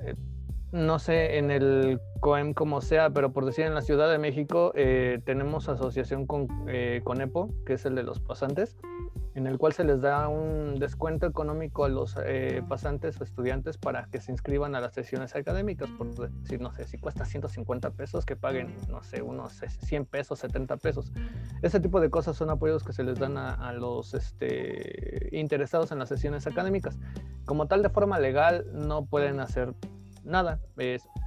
[0.77, 4.73] no sé en el COEM como sea, pero por decir en la Ciudad de México
[4.75, 8.77] eh, tenemos asociación con eh, CONEPO, que es el de los pasantes,
[9.35, 13.79] en el cual se les da un descuento económico a los eh, pasantes o estudiantes
[13.79, 17.91] para que se inscriban a las sesiones académicas, por decir, no sé, si cuesta 150
[17.93, 21.13] pesos, que paguen, no sé, unos 100 pesos, 70 pesos.
[21.63, 25.99] Ese tipo de cosas son apoyos que se les dan a, los este, interesados en
[25.99, 26.99] las sesiones académicas.
[27.45, 29.75] Como tal, de forma legal, no pueden hacer
[30.27, 30.61] nada,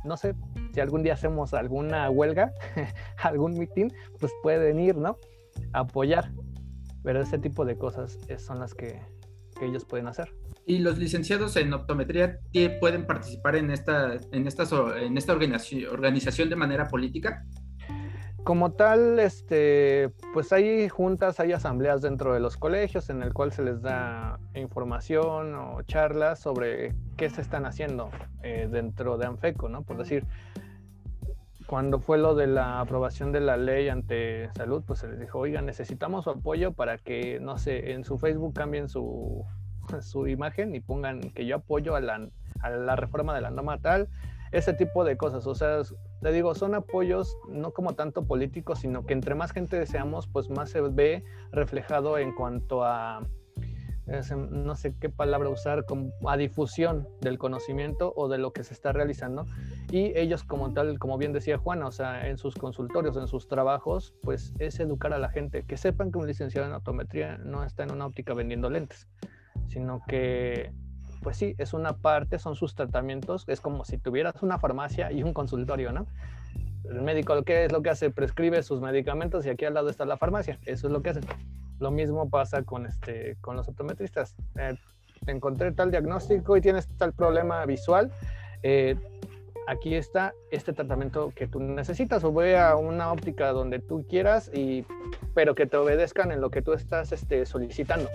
[0.04, 0.36] no sé,
[0.74, 2.54] si algún día hacemos alguna huelga,
[3.24, 5.18] algún meeting, pues pueden ir, ¿no?
[5.74, 6.32] apoyar.
[7.04, 9.00] Pero ese tipo de cosas son las que,
[9.62, 10.34] ellos pueden hacer.
[10.66, 12.40] ¿Y los licenciados en optometría
[12.80, 17.46] pueden participar en esta, en estas, en esta organización de manera política?
[18.50, 23.52] Como tal, este, pues hay juntas, hay asambleas dentro de los colegios en el cual
[23.52, 28.10] se les da información o charlas sobre qué se están haciendo
[28.42, 29.84] eh, dentro de Anfeco, ¿no?
[29.84, 30.26] Por decir,
[31.68, 35.38] cuando fue lo de la aprobación de la ley ante salud, pues se les dijo,
[35.38, 39.46] oiga, necesitamos su apoyo para que, no sé, en su Facebook cambien su,
[40.02, 42.28] su imagen y pongan que yo apoyo a la,
[42.62, 44.10] a la reforma de la norma tal,
[44.52, 45.46] ese tipo de cosas.
[45.46, 45.84] O sea,
[46.22, 50.50] te digo, son apoyos no como tanto políticos, sino que entre más gente deseamos, pues
[50.50, 53.26] más se ve reflejado en cuanto a,
[54.36, 58.74] no sé qué palabra usar, como a difusión del conocimiento o de lo que se
[58.74, 59.46] está realizando.
[59.92, 63.48] Y ellos como tal, como bien decía Juana, o sea, en sus consultorios, en sus
[63.48, 67.64] trabajos, pues es educar a la gente, que sepan que un licenciado en optometría no
[67.64, 69.08] está en una óptica vendiendo lentes,
[69.68, 70.74] sino que
[71.22, 75.24] pues sí, es una parte, son sus tratamientos, es como si tuvieras una farmacia y
[75.24, 76.08] un consultorio, ¿no?
[76.86, 78.10] El médico, ¿qué es lo que hace?
[78.10, 81.26] Prescribe sus medicamentos y aquí al lado está la farmacia, eso es lo que hacen.
[81.80, 84.36] Lo mismo pasa con, este, con los optometristas.
[84.58, 84.76] Eh,
[85.28, 88.12] encontré tal diagnóstico y tienes tal problema visual.
[88.64, 88.96] Eh,
[89.68, 94.50] aquí está este tratamiento que tú necesitas o voy a una óptica donde tú quieras
[94.54, 94.84] y
[95.36, 98.10] pero que te obedezcan en lo que tú estás este, solicitando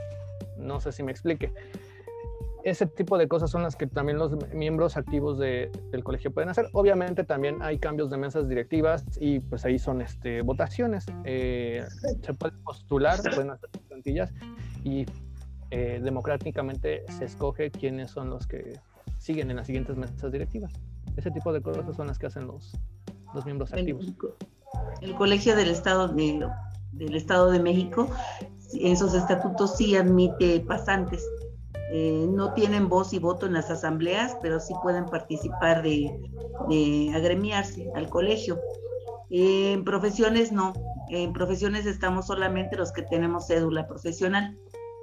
[0.57, 1.53] no sé si me explique
[2.65, 6.71] ese tipo de cosas son las que también los miembros activos del colegio pueden hacer.
[6.73, 11.05] Obviamente también hay cambios de mesas directivas y pues ahí son este, votaciones.
[11.25, 11.85] Eh,
[12.23, 14.33] se pueden postular, pueden hacer plantillas
[14.83, 15.05] y
[15.71, 18.81] eh, democráticamente se escoge quiénes son los que
[19.19, 20.73] siguen en las siguientes mesas directivas.
[21.19, 22.73] Ese tipo de cosas son las que hacen los,
[23.35, 24.07] los miembros activos.
[25.03, 26.49] El, Colegio del Estado de,
[26.93, 28.09] del Estado de México,
[28.73, 31.23] en sus estatutos sí admite pasantes.
[31.93, 36.19] Eh, no tienen voz y voto en las asambleas, pero sí pueden participar de,
[36.69, 38.59] de agremiarse al colegio.
[39.31, 40.73] en profesiones no,
[41.11, 44.59] en profesiones estamos solamente los que tenemos cédula profesional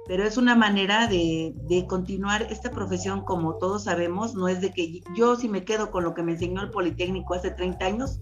[0.06, 1.54] pero es una manera de,
[1.88, 6.04] continuar esta profesión, como todos sabemos, no es de que yo si me quedo con
[6.04, 8.20] lo que me enseñó el Politécnico hace 30 años,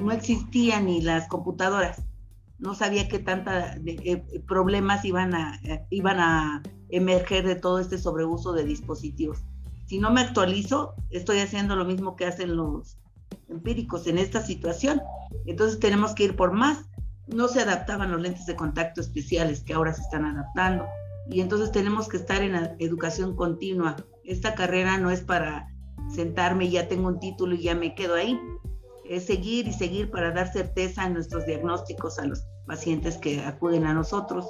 [0.00, 2.02] no existían ni las computadoras,
[2.58, 8.52] no sabía qué tanta eh, problemas iban a, iban a emerger de todo este sobreuso
[8.52, 9.38] de dispositivos.
[9.86, 12.98] Si no me actualizo, estoy haciendo lo mismo que hacen los
[13.48, 15.00] empíricos en esta situación.
[15.46, 16.84] Entonces tenemos que ir por más.
[17.26, 20.86] No se adaptaban los lentes de contacto especiales que ahora se están adaptando
[21.30, 23.96] y entonces tenemos que estar en la educación continua.
[24.24, 25.68] Esta carrera no es para
[26.08, 28.38] sentarme, ya tengo un título y ya me quedo ahí.
[29.08, 33.86] Es seguir y seguir para dar certeza en nuestros diagnósticos a los pacientes que acuden
[33.86, 34.46] a nosotros.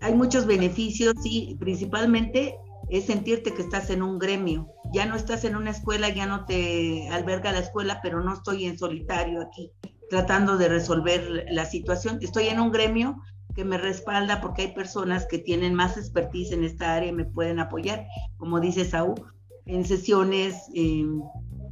[0.00, 2.56] Hay muchos beneficios y principalmente
[2.88, 4.68] es sentirte que estás en un gremio.
[4.92, 8.64] Ya no estás en una escuela, ya no te alberga la escuela, pero no estoy
[8.64, 9.70] en solitario aquí
[10.10, 12.18] tratando de resolver la situación.
[12.20, 13.16] Estoy en un gremio
[13.54, 17.24] que me respalda porque hay personas que tienen más expertise en esta área y me
[17.24, 18.06] pueden apoyar,
[18.36, 19.22] como dice Saúl,
[19.66, 20.66] en sesiones.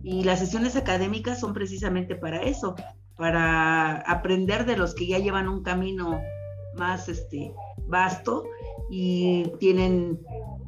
[0.02, 2.74] Y las sesiones académicas son precisamente para eso,
[3.16, 6.20] para aprender de los que ya llevan un camino
[6.76, 7.52] más este,
[7.86, 8.44] vasto
[8.90, 10.20] y tienen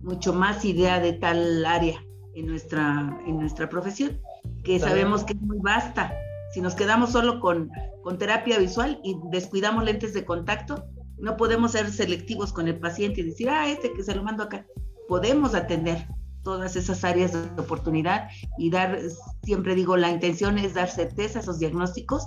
[0.02, 2.04] mucho más idea de tal área
[2.34, 4.20] en nuestra, en nuestra profesión,
[4.64, 6.12] que sabemos que es muy vasta.
[6.52, 7.70] Si nos quedamos solo con,
[8.02, 10.84] con terapia visual y descuidamos lentes de contacto,
[11.18, 14.42] no podemos ser selectivos con el paciente y decir, ah, este que se lo mando
[14.42, 14.66] acá.
[15.06, 16.06] Podemos atender
[16.42, 18.28] todas esas áreas de oportunidad
[18.58, 18.98] y dar,
[19.42, 22.26] siempre digo, la intención es dar certeza a esos diagnósticos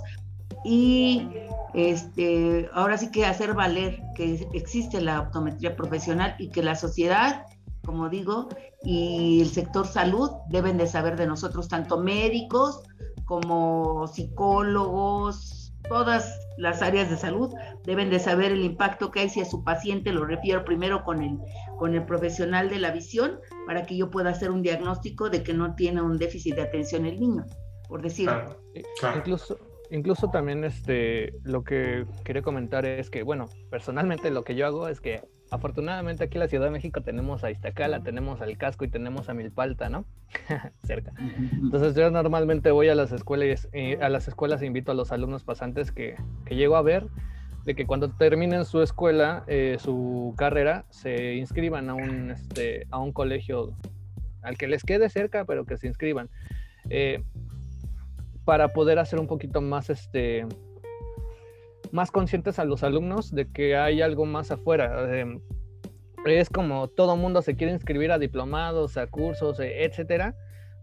[0.64, 1.28] y
[1.74, 7.46] este, ahora sí que hacer valer que existe la optometría profesional y que la sociedad,
[7.84, 8.48] como digo,
[8.82, 12.82] y el sector salud deben de saber de nosotros, tanto médicos
[13.24, 17.52] como psicólogos, todas las áreas de salud
[17.84, 21.22] deben de saber el impacto que hay si a su paciente lo refiero primero con
[21.22, 21.38] el,
[21.78, 25.54] con el profesional de la visión para que yo pueda hacer un diagnóstico de que
[25.54, 27.44] no tiene un déficit de atención el niño,
[27.88, 28.56] por decirlo.
[29.16, 29.58] Incluso,
[29.90, 34.88] incluso también este, lo que quería comentar es que, bueno, personalmente lo que yo hago
[34.88, 35.22] es que
[35.54, 39.28] afortunadamente aquí en la Ciudad de México tenemos a Iztacala, tenemos al Casco y tenemos
[39.28, 40.04] a Milpalta, ¿no?
[40.84, 41.12] Cerca.
[41.52, 45.12] Entonces yo normalmente voy a las escuelas, eh, a las escuelas e invito a los
[45.12, 47.06] alumnos pasantes que, que llego a ver
[47.64, 52.98] de que cuando terminen su escuela, eh, su carrera, se inscriban a un, este, a
[52.98, 53.74] un colegio
[54.42, 56.28] al que les quede cerca, pero que se inscriban.
[56.90, 57.22] Eh,
[58.44, 60.46] para poder hacer un poquito más este
[61.94, 65.16] más conscientes a los alumnos de que hay algo más afuera.
[65.16, 65.40] Em,
[66.26, 70.34] es como todo mundo se quiere inscribir a diplomados, a cursos, e, etcétera.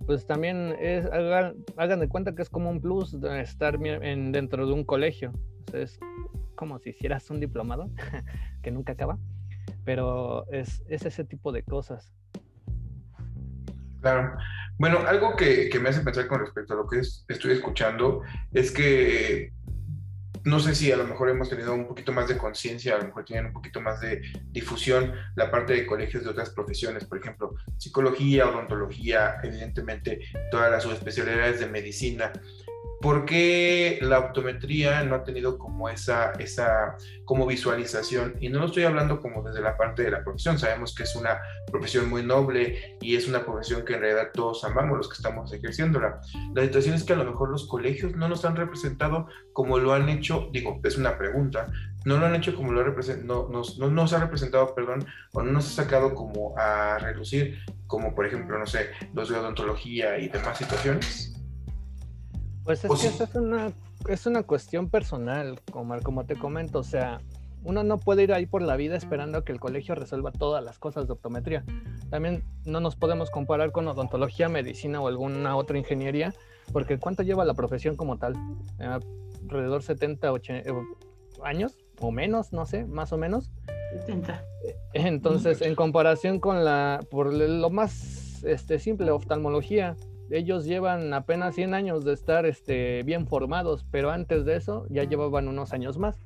[0.06, 4.72] Pues también es, hagan, de cuenta que es como un plus estar en, dentro de
[4.72, 5.34] un colegio.
[5.74, 6.00] es
[6.56, 7.90] como si hicieras un diplomado
[8.64, 9.20] que nunca acaba,
[9.84, 12.14] pero es, es ese tipo de cosas.
[14.00, 14.38] Claro.
[14.78, 18.22] Bueno, algo que, me hace pensar con respecto a lo que estoy escuchando
[18.54, 19.52] es que
[20.44, 23.06] no sé si a lo mejor hemos tenido un poquito más de conciencia, a lo
[23.06, 24.22] mejor tienen un poquito más de
[24.52, 30.20] difusión la parte de colegios de otras profesiones, por ejemplo, psicología, odontología, evidentemente
[30.50, 32.32] todas las subespecialidades de medicina.
[33.02, 38.36] ¿Por qué la optometría no ha tenido como esa, esa como visualización?
[38.40, 41.16] Y no lo estoy hablando como desde la parte de la profesión, sabemos que es
[41.16, 41.40] una
[41.72, 45.52] profesión muy noble y es una profesión que en realidad todos amamos los que estamos
[45.52, 46.22] ejerciéndola.
[46.54, 49.94] La situación es que a lo mejor los colegios no nos han representado como lo
[49.94, 51.72] han hecho, digo, es una pregunta,
[52.06, 52.84] no lo han hecho como lo
[53.24, 57.58] no, nos, no nos ha representado, perdón, o no nos ha sacado como a relucir,
[57.88, 61.41] como por ejemplo, no sé, los de odontología y demás situaciones.
[62.64, 63.72] Pues es que eso es una,
[64.08, 67.22] es una cuestión personal, Omar, como te comento, o sea,
[67.64, 70.64] uno no puede ir ahí por la vida esperando a que el colegio resuelva todas
[70.64, 71.64] las cosas de optometría.
[72.10, 76.34] También no nos podemos comparar con odontología, medicina o alguna otra ingeniería,
[76.72, 78.34] porque ¿cuánto lleva la profesión como tal?
[78.80, 79.00] Eh,
[79.44, 80.74] alrededor 70, 80 eh,
[81.44, 83.52] años o menos, no sé, más o menos.
[84.00, 84.44] 70.
[84.94, 89.96] Entonces, en comparación con la, por lo más este, simple, oftalmología,
[90.32, 95.04] ellos llevan apenas 100 años de estar este, bien formados, pero antes de eso ya
[95.04, 96.18] llevaban unos años más.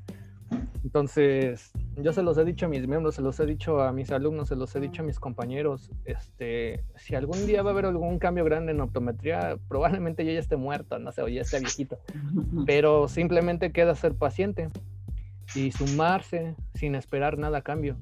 [0.84, 4.12] Entonces, yo se los he dicho a mis miembros, se los he dicho a mis
[4.12, 7.86] alumnos, se los he dicho a mis compañeros, este, si algún día va a haber
[7.86, 11.60] algún cambio grande en optometría, probablemente yo ya esté muerto, no sé, o ya esté
[11.60, 11.98] viejito,
[12.68, 14.70] pero simplemente queda ser paciente
[15.56, 17.98] y sumarse sin esperar nada a cambio.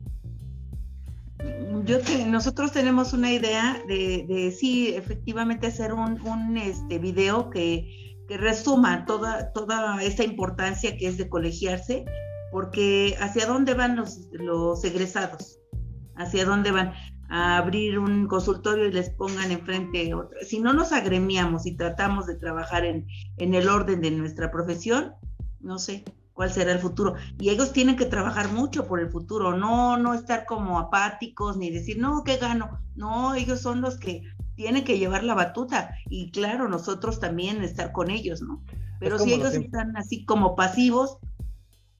[1.85, 7.99] Yo que nosotros tenemos una idea de, de sí, efectivamente hacer un, este video que,
[8.29, 12.03] resuma toda, toda esta importancia que es de colegiarse
[12.51, 15.59] porque hacia dónde van los, los egresados,
[16.15, 16.93] hacia dónde van
[17.29, 20.39] a abrir un consultorio y les pongan enfrente otra.
[20.47, 23.05] Si no nos agremiamos y tratamos de trabajar en,
[23.37, 25.13] en el orden de nuestra profesión,
[25.59, 26.03] no sé
[26.33, 27.15] cuál será el futuro.
[27.39, 31.69] Y ellos tienen que trabajar mucho por el futuro, no, no estar como apáticos ni
[31.69, 32.79] decir, no, ¿qué gano?
[32.95, 34.23] No, ellos son los que
[34.55, 38.63] tienen que llevar la batuta y claro, nosotros también estar con ellos, ¿no?
[38.99, 41.17] Pero si ellos están así como pasivos,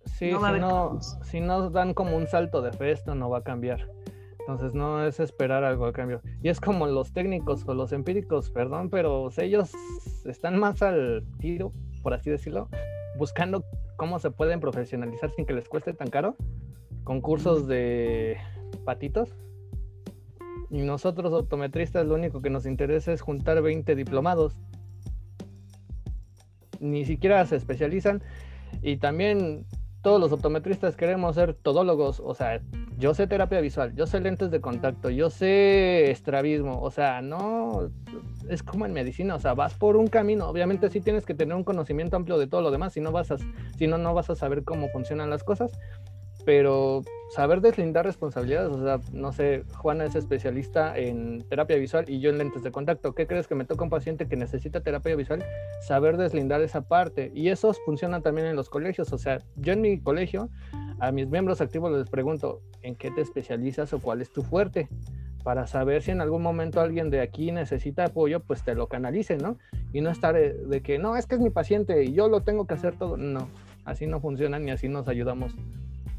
[0.06, 3.44] Sí, si, no, si no dan como un salto de fe, esto no va a
[3.44, 3.90] cambiar.
[4.40, 6.22] Entonces no es esperar algo a cambio.
[6.42, 9.72] Y es como los técnicos o los empíricos, perdón, pero ellos
[10.26, 11.72] están más al tiro,
[12.02, 12.68] por así decirlo,
[13.18, 13.64] buscando
[14.04, 16.36] cómo se pueden profesionalizar sin que les cueste tan caro,
[17.06, 18.36] con cursos de
[18.84, 19.34] patitos.
[20.70, 24.58] Y nosotros optometristas lo único que nos interesa es juntar 20 diplomados.
[26.82, 28.22] Ni siquiera se especializan.
[28.82, 29.66] Y también
[30.04, 32.62] todos los optometristas queremos ser todólogos, o sea,
[33.00, 37.90] yo sé terapia visual, yo sé lentes de contacto, yo sé estrabismo, o sea, no
[38.50, 41.56] es como en medicina, o sea, vas por un camino, obviamente sí tienes que tener
[41.56, 43.38] un conocimiento amplio de todo lo demás, si no vas a,
[43.78, 45.72] si no, no vas a saber cómo funcionan las cosas,
[46.46, 52.20] pero saber deslindar responsabilidades, o sea, no sé, Juana es especialista en terapia visual y
[52.20, 53.16] yo en lentes de contacto.
[53.16, 55.44] ¿Qué crees que me toca un paciente que necesita terapia visual?
[55.82, 57.32] Saber deslindar esa parte.
[57.34, 60.50] Y eso funciona también en los colegios, o sea, yo en mi colegio
[61.00, 64.90] a mis miembros activos les pregunto, ¿en qué te especializas o cuál es tu fuerte?
[65.44, 69.38] Para saber si en algún momento alguien de aquí necesita apoyo, pues te lo canalice,
[69.38, 69.58] ¿no?
[69.92, 72.42] Y no estar de, de que, no, es que es mi paciente y yo lo
[72.42, 73.18] tengo que hacer todo.
[73.18, 73.50] No,
[73.86, 75.54] así no funciona ni así nos ayudamos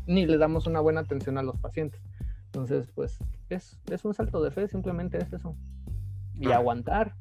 [0.06, 2.00] ni le damos una buena atención a los pacientes.
[2.46, 5.56] Entonces, pues es, es un salto de fe, simplemente es eso.
[6.34, 7.14] Y aguantar.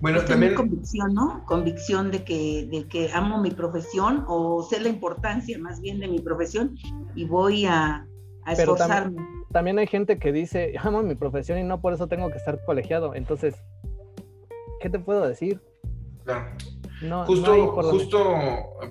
[0.00, 1.44] Bueno, también convicción, ¿no?
[1.46, 6.08] Convicción de que, de que amo mi profesión o sé la importancia más bien de
[6.08, 6.76] mi profesión
[7.14, 8.06] y voy a,
[8.44, 9.16] a esforzarme.
[9.16, 12.38] También, también, hay gente que dice, amo mi profesión y no por eso tengo que
[12.38, 13.14] estar colegiado.
[13.14, 13.54] Entonces,
[14.80, 15.60] ¿qué te puedo decir?
[16.24, 16.46] Claro
[17.26, 18.36] justo, justo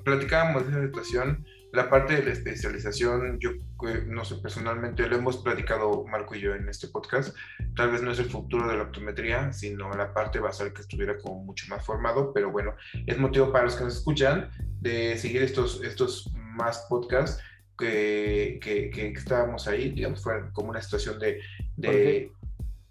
[0.03, 3.49] platicábamos de esa situación, la parte de la especialización, yo
[3.88, 7.36] eh, no sé, personalmente lo hemos platicado Marco y yo en este podcast,
[7.76, 11.18] tal vez no es el futuro de la optometría, sino la parte basal que estuviera
[11.18, 12.76] como mucho más formado, pero bueno,
[13.07, 14.51] es motivo para los que nos escuchan
[14.82, 17.41] de seguir estos, estos más podcasts
[17.78, 21.39] que, que, que estábamos ahí, digamos, fue como una situación de,
[21.76, 22.32] de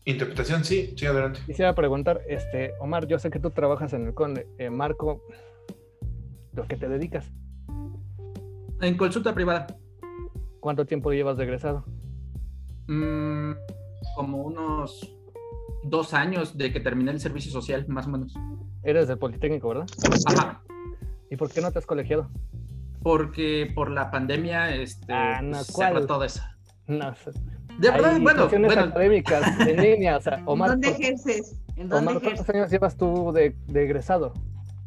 [0.05, 1.40] Interpretación, sí, sí, adelante.
[1.46, 4.48] Quisiera preguntar, este, Omar, yo sé que tú trabajas en el CONDE.
[4.59, 5.22] Eh, Marco,
[6.55, 7.30] ¿lo que te dedicas?
[8.80, 9.66] En consulta privada.
[10.59, 11.84] ¿Cuánto tiempo llevas de egresado?
[12.88, 13.53] Mm,
[14.16, 15.16] como unos
[15.84, 18.34] dos años de que terminé el servicio social, más o menos.
[18.82, 19.86] Eres del Politécnico, ¿verdad?
[20.26, 20.62] Ajá.
[21.30, 22.28] ¿Y por qué no te has colegiado?
[23.03, 26.42] Porque por la pandemia este, ah, no, pues, todo eso.
[26.86, 27.14] No,
[27.78, 28.82] de verdad, bueno, bueno.
[28.82, 30.70] académicas en línea, o sea, Omar.
[30.70, 31.60] ¿Dónde ejerces?
[31.76, 34.32] ¿En dónde Omar, ¿cuántos años llevas tú de, de, egresado?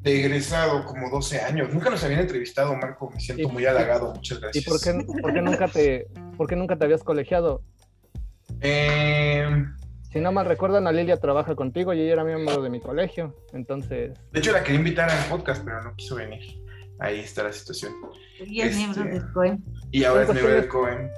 [0.02, 1.74] De egresado, como 12 años.
[1.74, 3.10] Nunca nos habían entrevistado, Marco.
[3.12, 4.14] Me siento muy halagado.
[4.14, 4.66] Muchas gracias.
[4.66, 6.08] ¿Y por qué, por qué, nunca, te,
[6.38, 7.62] por qué nunca te habías colegiado?
[8.62, 9.66] Eh...
[10.16, 13.36] Si no mal recuerdo, Ana Lilia trabaja contigo y ella era miembro de mi colegio.
[13.52, 14.18] Entonces.
[14.32, 16.64] De hecho, la quería invitar al podcast, pero no quiso venir.
[17.00, 17.92] Ahí está la situación.
[18.40, 19.64] Y es miembro este, del COEM.
[19.92, 21.10] Y ahora es miembro del COEM.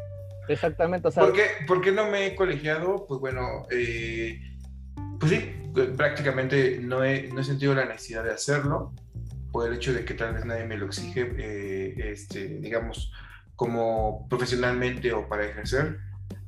[0.48, 1.24] Exactamente, o sea.
[1.24, 3.06] ¿Por qué, ¿Por qué no me he colegiado?
[3.08, 4.40] Pues bueno, eh,
[5.20, 5.54] pues sí,
[5.96, 8.94] prácticamente no he, no he sentido la necesidad de hacerlo,
[9.52, 13.12] por el hecho de que tal vez nadie me lo exige, eh, este, digamos,
[13.56, 16.00] como profesionalmente o para ejercer.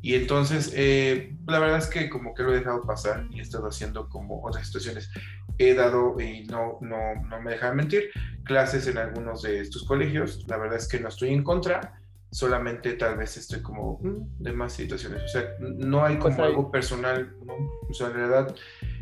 [0.02, 3.41] Y entonces, eh, la verdad es que como que lo he dejado pasar y he
[3.41, 5.10] estado haciendo como otras situaciones.
[5.58, 8.12] He dado, y no, no, no me dejan mentir,
[8.43, 10.45] clases en algunos de estos colegios.
[10.47, 11.99] La verdad es que no estoy en contra,
[12.32, 15.24] solamente tal vez estoy como mm, de más situaciones.
[15.24, 17.54] O sea, no hay como algo personal, ¿no?
[17.90, 18.56] O sea, en realidad,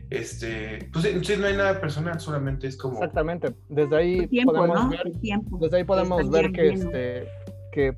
[0.10, 2.96] este, pues sí, no hay nada personal, solamente es como...
[2.96, 5.12] Exactamente, desde ahí podemos ver,
[5.60, 7.28] desde ahí podemos ver que, este,
[7.72, 7.98] que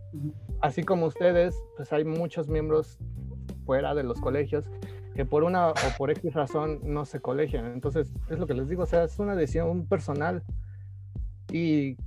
[0.61, 2.97] así como ustedes, pues hay muchos miembros
[3.65, 4.65] fuera de los colegios
[5.15, 7.65] que por una o por X razón no se colegian.
[7.65, 10.43] Entonces, es lo que les digo, o sea, es una decisión personal
[11.51, 11.97] y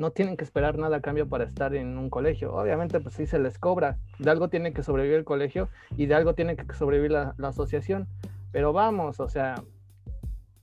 [0.00, 2.54] no tienen que esperar nada a cambio para estar en un colegio.
[2.54, 3.98] Obviamente, pues sí se les cobra.
[4.18, 7.48] De algo tiene que sobrevivir el colegio y de algo tiene que sobrevivir la, la
[7.48, 8.08] asociación.
[8.50, 9.62] Pero vamos, o sea,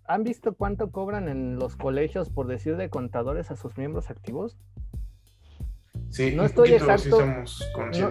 [0.05, 4.57] ¿han visto cuánto cobran en los colegios, por decir, de contadores a sus miembros activos?
[6.09, 7.19] Sí, No estoy exacto.
[7.91, 8.01] sí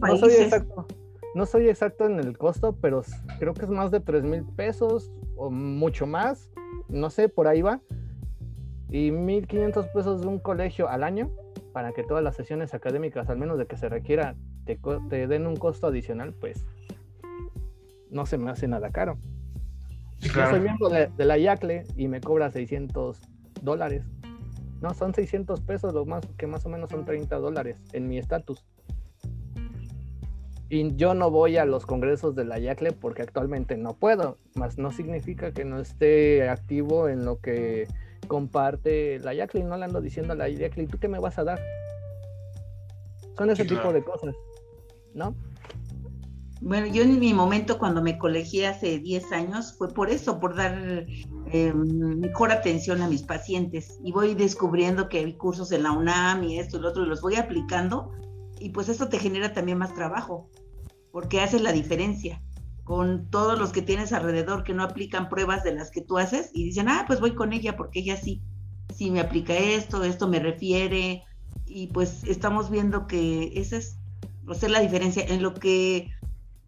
[0.00, 0.86] No, soy exacto.
[1.36, 3.02] No soy exacto en el costo, pero
[3.38, 6.50] creo que es más de 3 mil pesos o mucho más.
[6.88, 7.80] No sé, por ahí va.
[8.88, 11.30] Y 1.500 pesos de un colegio al año
[11.72, 15.56] para que todas las sesiones académicas, al menos de que se requiera, te, den un
[15.56, 16.64] costo adicional, pues
[18.10, 19.18] no se me hace nada caro.
[20.20, 23.20] Yo soy miembro de, de la IACLE y me cobra 600
[23.62, 24.04] dólares.
[24.80, 28.18] No, son 600 pesos, lo más que más o menos son 30 dólares en mi
[28.18, 28.64] estatus.
[30.68, 34.78] Y yo no voy a los congresos de la IACLE porque actualmente no puedo, más
[34.78, 37.86] no significa que no esté activo en lo que
[38.26, 39.64] comparte la IACLE.
[39.64, 40.56] No le ando diciendo a la ¿y
[40.86, 41.60] tú qué me vas a dar?
[43.36, 43.92] Son ese Sí, tipo claro.
[43.92, 44.34] de cosas,
[45.14, 45.34] ¿no?
[46.62, 50.56] Bueno, yo en mi momento cuando me colegié hace 10 años fue por eso, por
[50.56, 51.06] dar
[51.52, 53.98] eh, mejor atención a mis pacientes.
[54.02, 57.08] Y voy descubriendo que hay cursos en la UNAM y esto y lo otro, y
[57.08, 58.10] los voy aplicando.
[58.58, 60.48] Y pues eso te genera también más trabajo,
[61.12, 62.42] porque haces la diferencia
[62.86, 66.50] con todos los que tienes alrededor que no aplican pruebas de las que tú haces
[66.54, 68.40] y dicen, ah, pues voy con ella porque ella sí,
[68.94, 71.24] sí me aplica esto, esto me refiere.
[71.66, 73.98] Y pues estamos viendo que esa es
[74.48, 76.12] hacer la diferencia en lo que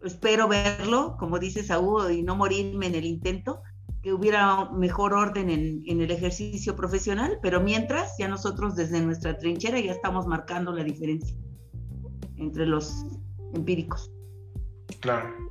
[0.03, 3.61] espero verlo, como dice Saúl, y no morirme en el intento,
[4.03, 9.37] que hubiera mejor orden en, en, el ejercicio profesional, pero mientras ya nosotros desde nuestra
[9.37, 11.33] trinchera ya estamos marcando la diferencia
[12.35, 13.05] entre los
[13.53, 14.11] empíricos.
[14.99, 15.49] Claro.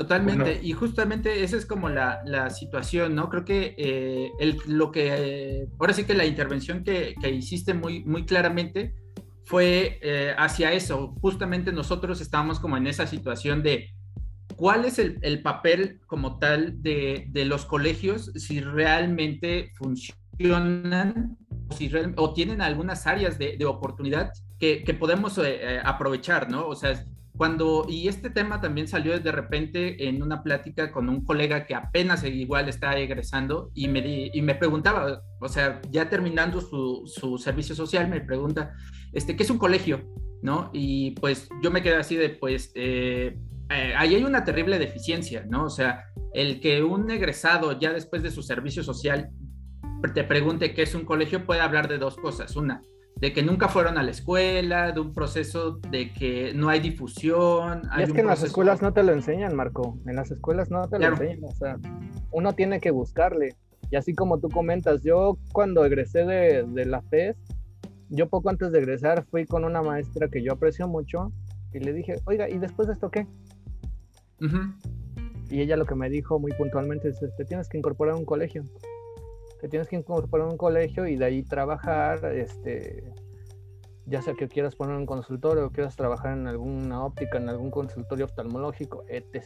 [0.00, 0.60] Totalmente, Bueno.
[0.62, 3.28] y justamente esa es como la, la situación, ¿no?
[3.28, 7.74] Creo que eh, el, lo que, eh, ahora sí que la intervención que, que hiciste
[7.74, 8.94] muy, muy claramente
[9.44, 11.14] fue eh, hacia eso.
[11.20, 13.90] Justamente nosotros estábamos como en esa situación de
[14.56, 21.36] cuál es el, el papel como tal de, de, los colegios, si realmente funcionan
[21.68, 26.50] o, si real, o tienen algunas áreas de, de oportunidad que, que podemos eh, aprovechar,
[26.50, 26.66] ¿no?
[26.66, 27.04] O sea,
[27.40, 31.74] cuando, y este tema también salió de repente en una plática con un colega que
[31.74, 37.04] apenas igual está egresando y me, di, y me preguntaba, o sea, ya terminando su,
[37.06, 38.74] su, servicio social, me pregunta,
[39.14, 40.06] este, ¿qué es un colegio?
[40.42, 40.68] ¿No?
[40.74, 43.38] Y pues yo me quedé así de, pues, eh,
[43.70, 45.64] eh, ahí hay una terrible deficiencia, ¿no?
[45.64, 49.30] O sea, el que un egresado ya después de su servicio social
[50.12, 52.54] te pregunte qué es un colegio puede hablar de dos cosas.
[52.54, 52.82] Una,
[53.20, 57.82] de que nunca fueron a la escuela, de un proceso de que no hay difusión.
[57.90, 59.98] Hay y es que en las escuelas no te lo enseñan, Marco.
[60.06, 61.16] En las escuelas no te claro.
[61.16, 61.44] lo enseñan.
[61.44, 61.78] O sea,
[62.32, 63.56] uno tiene que buscarle.
[63.90, 67.36] Y así como tú comentas, yo cuando egresé de, de la FES,
[68.08, 71.30] yo poco antes de egresar fui con una maestra que yo aprecio mucho
[71.72, 73.26] y le dije, oiga, ¿y después de esto qué?
[74.40, 74.74] Uh -huh.
[75.50, 78.24] Y ella lo que me dijo muy puntualmente es, te tienes que incorporar a un
[78.24, 78.64] colegio
[79.60, 83.04] te tienes que incorporar a un colegio y de ahí trabajar, este,
[84.06, 87.70] ya sea que quieras poner un consultorio o quieras trabajar en alguna óptica, en algún
[87.70, 89.44] consultorio oftalmológico, etc.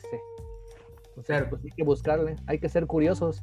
[1.17, 3.43] O sea, pues hay que buscarle, hay que ser curiosos.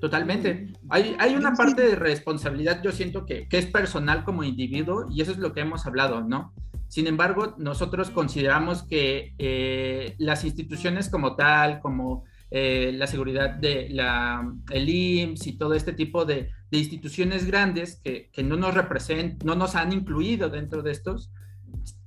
[0.00, 0.72] Totalmente.
[0.88, 5.22] Hay, hay una parte de responsabilidad, yo siento que, que es personal como individuo y
[5.22, 6.52] eso es lo que hemos hablado, ¿no?
[6.88, 12.24] Sin embargo, nosotros consideramos que eh, las instituciones como tal, como
[12.56, 17.96] eh, la seguridad de la, el IMSS y todo este tipo de, de instituciones grandes
[17.96, 21.32] que, que, no nos representan, no nos han incluido dentro de estos,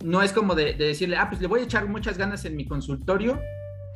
[0.05, 2.55] no es como de, de, decirle, ah, pues le voy a echar muchas ganas en
[2.55, 3.41] mi consultorio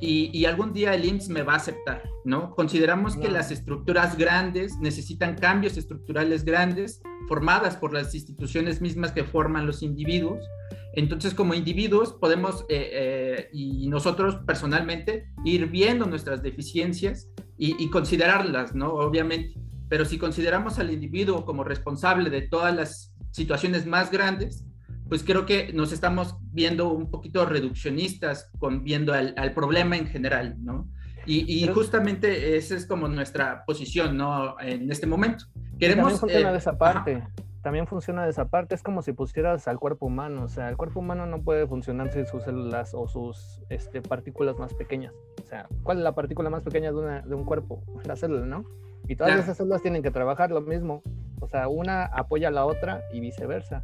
[0.01, 2.53] y, y algún día el IMSS me va a aceptar, ¿no?
[2.53, 3.21] Consideramos no.
[3.21, 9.65] que las estructuras grandes necesitan cambios estructurales grandes formadas por las instituciones mismas que forman
[9.65, 10.45] los individuos.
[10.93, 17.89] Entonces, como individuos, podemos, eh, eh, y nosotros personalmente, ir viendo nuestras deficiencias y, y,
[17.89, 18.93] considerarlas, ¿no?
[18.93, 19.53] Obviamente.
[19.87, 24.65] Pero si consideramos al individuo como responsable de todas las situaciones más grandes,
[25.07, 30.07] pues creo que nos estamos viendo un poquito reduccionistas con viendo al, al problema en
[30.07, 30.89] general, ¿no?
[31.25, 34.59] Y, y justamente esa es como nuestra posición, ¿no?
[34.59, 35.45] En este momento.
[35.77, 36.19] Queremos...
[36.19, 37.15] También eh, esa parte.
[37.15, 37.29] Ajá
[37.61, 40.77] también funciona de esa parte, es como si pusieras al cuerpo humano, o sea, el
[40.77, 45.13] cuerpo humano no puede funcionar sin sus células o sus este, partículas más pequeñas.
[45.43, 47.83] O sea, ¿cuál es la partícula más pequeña de, una, de un cuerpo?
[48.05, 48.65] La célula, ¿no?
[49.07, 51.03] Y todas esas células tienen que trabajar lo mismo.
[51.39, 53.83] O sea, una apoya a la otra y viceversa.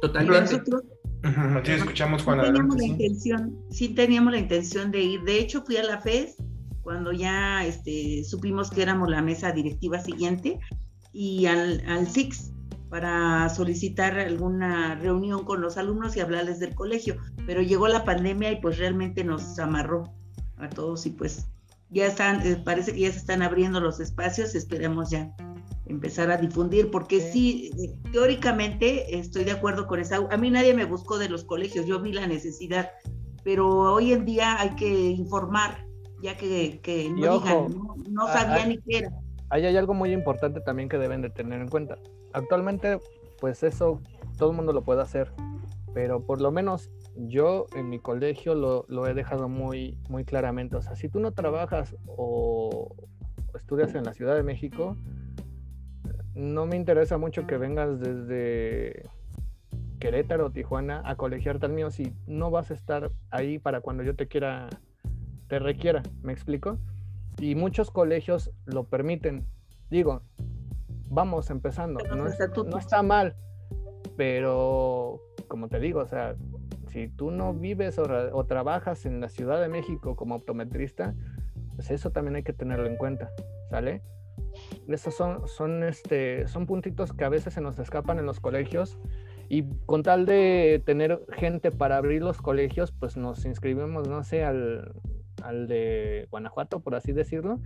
[0.00, 0.40] Totalmente.
[0.40, 0.82] Nosotros
[1.64, 2.40] Sí, escuchamos, Juan.
[2.40, 2.88] sí teníamos la sí.
[2.90, 5.22] intención, sí teníamos la intención de ir.
[5.22, 6.36] De hecho, fui a la FES
[6.82, 10.58] cuando ya este, supimos que éramos la mesa directiva siguiente
[11.12, 12.52] y al, al SIX
[12.90, 17.16] para solicitar alguna reunión con los alumnos y hablarles del colegio.
[17.46, 20.04] Pero llegó la pandemia y pues realmente nos amarró
[20.56, 21.46] a todos y pues
[21.90, 25.34] ya están, eh, parece que ya se están abriendo los espacios, esperemos ya
[25.86, 27.70] empezar a difundir, porque sí,
[28.12, 30.16] teóricamente estoy de acuerdo con esa.
[30.30, 32.90] A mí nadie me buscó de los colegios, yo vi la necesidad,
[33.42, 35.86] pero hoy en día hay que informar,
[36.22, 39.10] ya que, que no ojo, digan, no, no sabía ni qué era.
[39.50, 41.96] Ahí hay algo muy importante también que deben de tener en cuenta.
[42.32, 42.98] Actualmente,
[43.40, 44.00] pues eso
[44.36, 45.32] todo el mundo lo puede hacer,
[45.94, 50.76] pero por lo menos yo en mi colegio lo, he dejado muy, muy claramente.
[50.76, 52.94] O sea, si tú no trabajas o,
[53.52, 54.96] o estudias en la Ciudad de México,
[56.34, 59.08] no me interesa mucho que vengas desde
[59.98, 64.02] Querétaro o Tijuana a colegiarte al mío si no vas a estar ahí para cuando
[64.02, 64.68] yo te quiera,
[65.48, 66.02] te requiera.
[66.22, 66.78] ¿Me explico?
[67.38, 69.46] Y muchos colegios lo permiten.
[69.90, 70.22] Digo,
[71.08, 72.00] vamos empezando.
[72.14, 72.72] No, es- estatutos.
[72.72, 73.36] no está mal,
[74.16, 76.36] pero como te digo, o sea,
[76.88, 81.14] si tú no vives o trabajas en la Ciudad de México como optometrista,
[81.76, 83.30] pues eso también hay que tenerlo en cuenta,
[83.70, 84.02] ¿sale?
[84.88, 88.98] Esos son, son, este, son puntitos que a veces se nos escapan en los colegios
[89.48, 94.44] y con tal de tener gente para abrir los colegios, pues nos inscribimos, no sé,
[94.44, 94.92] al,
[95.42, 97.58] al de Guanajuato, por así decirlo,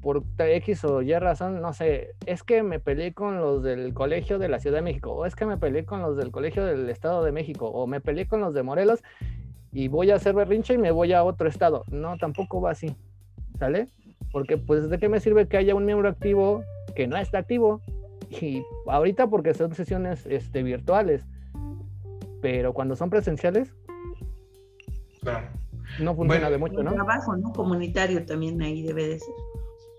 [0.00, 4.38] por X o Y razón, no sé, es que me peleé con los del colegio
[4.38, 6.88] de la Ciudad de México, o es que me peleé con los del colegio del
[6.88, 9.02] Estado de México, o me peleé con los de Morelos
[9.72, 11.84] y voy a hacer berrinche y me voy a otro estado.
[11.90, 12.96] No, tampoco va así,
[13.58, 13.88] ¿sale?
[14.32, 16.62] Porque pues de qué me sirve que haya un miembro activo
[16.94, 17.82] que no está activo
[18.30, 21.26] y ahorita porque son sesiones este, virtuales,
[22.40, 23.74] pero cuando son presenciales
[25.20, 25.48] Claro.
[26.00, 26.92] No funciona Bueno, de mucho, El ¿no?
[26.94, 27.52] trabajo, ¿no?
[27.52, 29.34] Comunitario también ahí debe de ser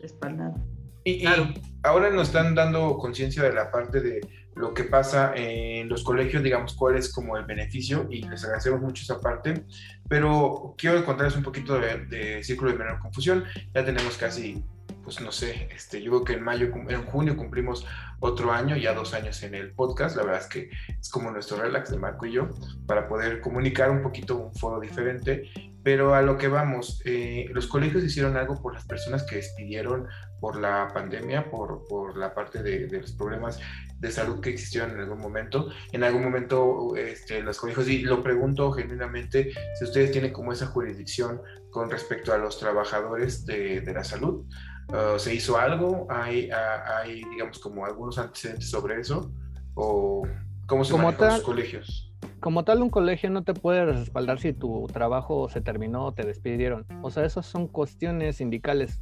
[0.02, 0.56] respaldado.
[1.04, 1.48] Y, y Claro.
[1.84, 4.22] ahora nos están dando conciencia de la parte de
[4.56, 8.82] lo que pasa en los colegios, digamos, cuál es como el beneficio, y les agradecemos
[8.82, 9.64] mucho esa parte,
[10.10, 13.46] pero quiero contarles un poquito de, de Círculo de Menor Confusión.
[13.74, 14.62] Ya tenemos casi,
[15.04, 17.86] pues no sé, este, yo creo que en mayo, en junio cumplimos
[18.20, 20.18] otro año, ya dos años en el podcast.
[20.18, 20.70] La verdad es que
[21.00, 22.50] es como nuestro relax de Marco y yo,
[22.86, 25.50] para poder comunicar un poquito un foro diferente.
[25.84, 30.08] Pero a lo que vamos, eh, los colegios hicieron algo por las personas que despidieron
[30.40, 33.60] por la pandemia, por, por la parte de, de los problemas
[33.98, 35.70] de salud que existieron en algún momento.
[35.92, 40.68] En algún momento este, los colegios, y lo pregunto genuinamente, si ustedes tienen como esa
[40.68, 44.46] jurisdicción con respecto a los trabajadores de, de la salud.
[44.90, 46.08] Uh, ¿Se hizo algo?
[46.10, 49.32] ¿Hay, ¿Hay, digamos, como algunos antecedentes sobre eso?
[49.76, 50.28] ¿O
[50.66, 52.09] cómo se manejan los colegios?
[52.40, 56.24] Como tal, un colegio no te puede respaldar si tu trabajo se terminó o te
[56.24, 56.86] despidieron.
[57.02, 59.02] O sea, esas son cuestiones sindicales.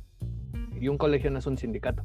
[0.79, 2.03] Y un colegio no es un sindicato.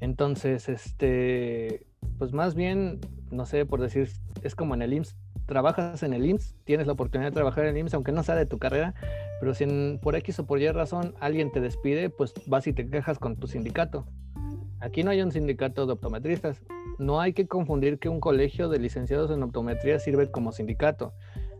[0.00, 1.86] Entonces, este,
[2.18, 4.10] pues más bien, no sé, por decir,
[4.42, 5.16] es como en el IMSS.
[5.46, 8.34] Trabajas en el IMSS, tienes la oportunidad de trabajar en el IMSS, aunque no sea
[8.34, 8.94] de tu carrera,
[9.40, 12.72] pero si en- por X o por Y razón alguien te despide, pues vas y
[12.72, 14.06] te quejas con tu sindicato.
[14.86, 16.62] Aquí no hay un sindicato de optometristas.
[16.98, 21.12] No hay que confundir que un colegio de licenciados en optometría sirve como sindicato.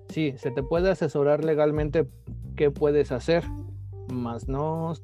[0.08, 2.06] Sí, se te puede asesorar legalmente
[2.54, 3.42] qué puedes hacer,
[4.12, 4.94] más no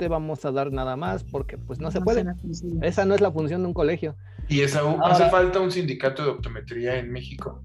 [0.00, 2.24] te vamos a dar nada más porque pues no se No puede.
[2.52, 2.66] se.
[2.82, 4.16] Esa no es la función de un colegio.
[4.48, 7.62] ¿Y esa, hace Ahora- falta un sindicato de optometría en México?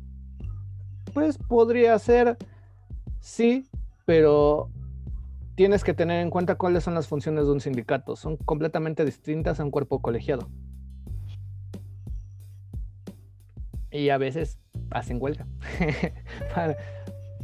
[1.15, 2.37] Pues podría ser,
[3.19, 3.67] sí,
[4.05, 4.69] pero
[5.57, 8.15] tienes que tener en cuenta cuáles son las funciones de un sindicato.
[8.15, 10.47] Son completamente distintas a un cuerpo colegiado.
[13.91, 14.59] Y a veces
[14.91, 15.47] hacen huelga.
[16.55, 16.77] Para-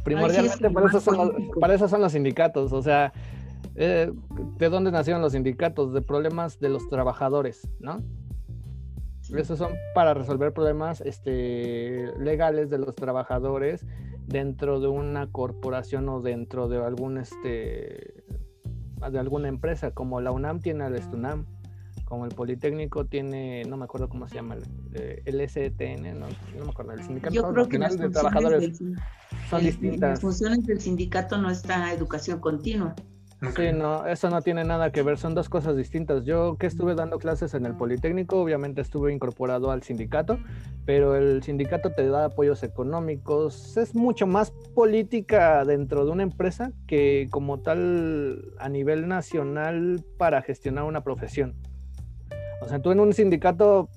[0.04, 1.60] Primordialmente, como para, eso más son los, político.
[1.60, 2.72] para eso son los sindicatos.
[2.72, 3.12] O sea,
[3.74, 4.12] eh,
[4.58, 5.92] ¿de dónde nacieron los sindicatos?
[5.92, 8.00] De problemas de los trabajadores, ¿no?
[9.22, 9.34] Sí.
[9.36, 13.84] Esos son para resolver problemas este, legales de los trabajadores
[14.26, 18.24] dentro de una corporación o dentro de algún este
[19.10, 21.44] de alguna empresa, como la UNAM tiene al Estunam,
[22.06, 24.62] como el Politécnico tiene, no me acuerdo cómo se llama, el,
[24.94, 28.60] eh, el STN, no, no me acuerdo, el Sindicato Yo creo que las de Trabajadores
[28.62, 28.96] del, son el-
[29.50, 30.20] las distintas.
[30.20, 32.94] funciones del sindicato no está educación continua.
[33.56, 36.24] Sí, no, eso no tiene nada que ver, son dos cosas distintas.
[36.24, 40.38] Yo que estuve dando clases en el Politécnico, obviamente estuve incorporado al sindicato,
[40.84, 46.72] pero el sindicato te da apoyos económicos, es mucho más política dentro de una empresa
[46.86, 51.54] que como tal a nivel nacional para gestionar una profesión.
[52.62, 53.88] O sea, tú en un sindicato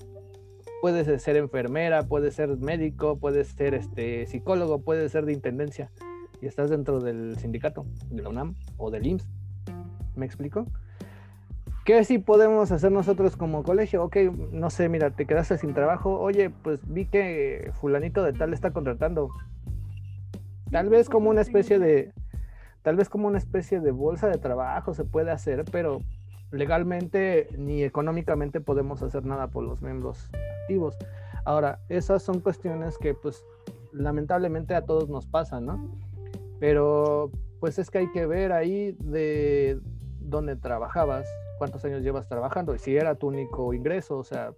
[0.81, 5.91] puedes ser enfermera, puedes ser médico, puedes ser este, psicólogo, puedes ser de intendencia
[6.41, 9.27] y estás dentro del sindicato, de la UNAM o del IMSS.
[10.15, 10.65] ¿Me explico?
[11.85, 14.03] ¿Qué sí podemos hacer nosotros como colegio?
[14.03, 14.17] Ok,
[14.51, 16.19] no sé, mira, te quedaste sin trabajo.
[16.19, 19.29] Oye, pues vi que fulanito de tal está contratando.
[20.69, 22.11] Tal vez como una especie de,
[22.81, 25.99] tal vez como una especie de bolsa de trabajo se puede hacer, pero
[26.51, 30.29] legalmente ni económicamente podemos hacer nada por los miembros
[30.63, 30.97] activos.
[31.45, 33.45] Ahora, esas son cuestiones que pues
[33.93, 35.89] lamentablemente a todos nos pasan, ¿no?
[36.59, 39.79] Pero pues es que hay que ver ahí de
[40.19, 41.27] dónde trabajabas,
[41.57, 44.53] cuántos años llevas trabajando y si era tu único ingreso, o sea,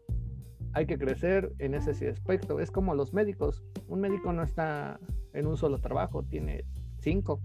[0.73, 2.59] hay que crecer en ese aspecto.
[2.59, 4.99] Es como los médicos, un médico no está
[5.33, 6.65] en un solo trabajo, tiene
[6.99, 7.41] cinco.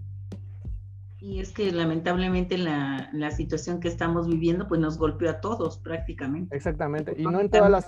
[1.19, 5.79] Y es que lamentablemente la, la situación que estamos viviendo pues nos golpeó a todos
[5.79, 6.55] prácticamente.
[6.55, 7.85] Exactamente, y no en todas las,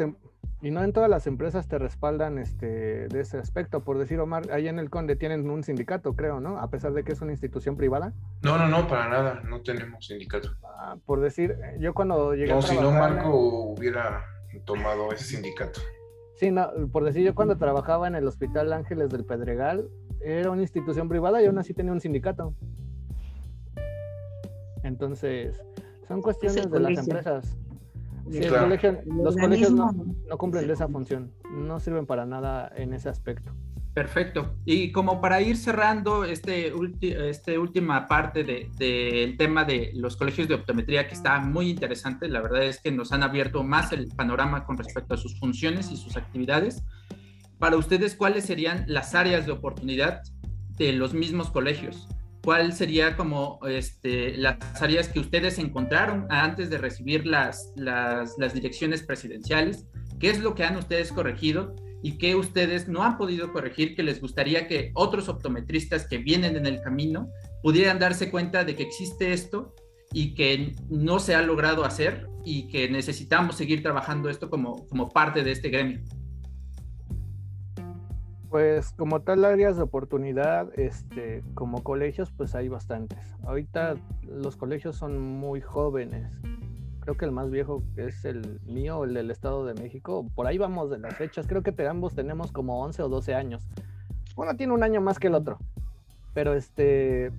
[0.61, 3.83] y no en todas las empresas te respaldan este, de ese aspecto.
[3.83, 6.57] Por decir, Omar, ahí en el Conde tienen un sindicato, creo, ¿no?
[6.57, 8.13] A pesar de que es una institución privada.
[8.41, 10.49] No, no, no, para nada, no tenemos sindicato.
[10.63, 12.85] Ah, por decir, yo cuando llegué no, a trabajar...
[12.85, 14.25] si no, Marco hubiera
[14.65, 15.79] tomado ese sindicato.
[16.35, 19.89] Sí, no, por decir, yo cuando trabajaba en el Hospital Ángeles del Pedregal,
[20.21, 22.55] era una institución privada y aún así tenía un sindicato.
[24.83, 25.63] Entonces,
[26.07, 27.57] son cuestiones de las empresas
[28.29, 29.93] los colegios no,
[30.37, 33.53] cumplen de esa función, no sirven para nada en ese aspecto.
[33.93, 34.53] Perfecto.
[34.63, 36.71] Y como para ir cerrando este,
[37.01, 42.27] este última parte del de, tema de los colegios de optometría, que está muy interesante,
[42.27, 45.91] la verdad es que nos han abierto más el panorama con respecto a sus funciones
[45.91, 46.83] y sus actividades.
[47.57, 50.21] Para ustedes, ¿cuáles serían las áreas de oportunidad
[50.77, 52.07] de los mismos colegios?
[52.47, 57.73] Cuál sería como este, las áreas que ustedes encontraron antes de recibir las,
[58.53, 59.85] direcciones presidenciales,
[60.17, 64.03] qué es lo que han ustedes corregido y qué ustedes no han podido corregir que
[64.03, 67.29] les gustaría que otros optometristas que vienen en el camino
[67.63, 69.75] pudieran darse cuenta de que existe esto
[70.13, 75.43] y que no se ha logrado hacer y que necesitamos seguir trabajando esto como parte
[75.43, 75.99] de este gremio.
[78.49, 83.19] Pues como tal áreas de oportunidad, este, como colegios, pues hay bastantes.
[83.43, 86.31] Ahorita los colegios son muy jóvenes.
[87.01, 90.25] Creo que el más viejo es el mío, el del Estado de México.
[90.33, 91.45] Por ahí vamos de las fechas.
[91.47, 93.67] Creo que ambos tenemos como 11 o 12 años.
[94.37, 95.57] Uno tiene un año más que el otro.
[96.33, 97.31] Pero este,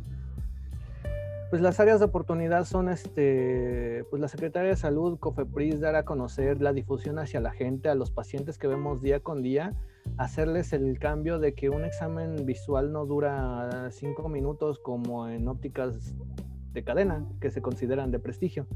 [1.50, 6.04] pues las áreas de oportunidad son este, pues la Secretaría de Salud, COFEPRIS, dar a
[6.04, 9.74] conocer la difusión hacia la gente, a los pacientes que vemos día con día
[10.16, 16.14] hacerles el cambio de que un examen visual no dura cinco minutos como en ópticas
[16.72, 18.66] de cadena que se consideran de prestigio.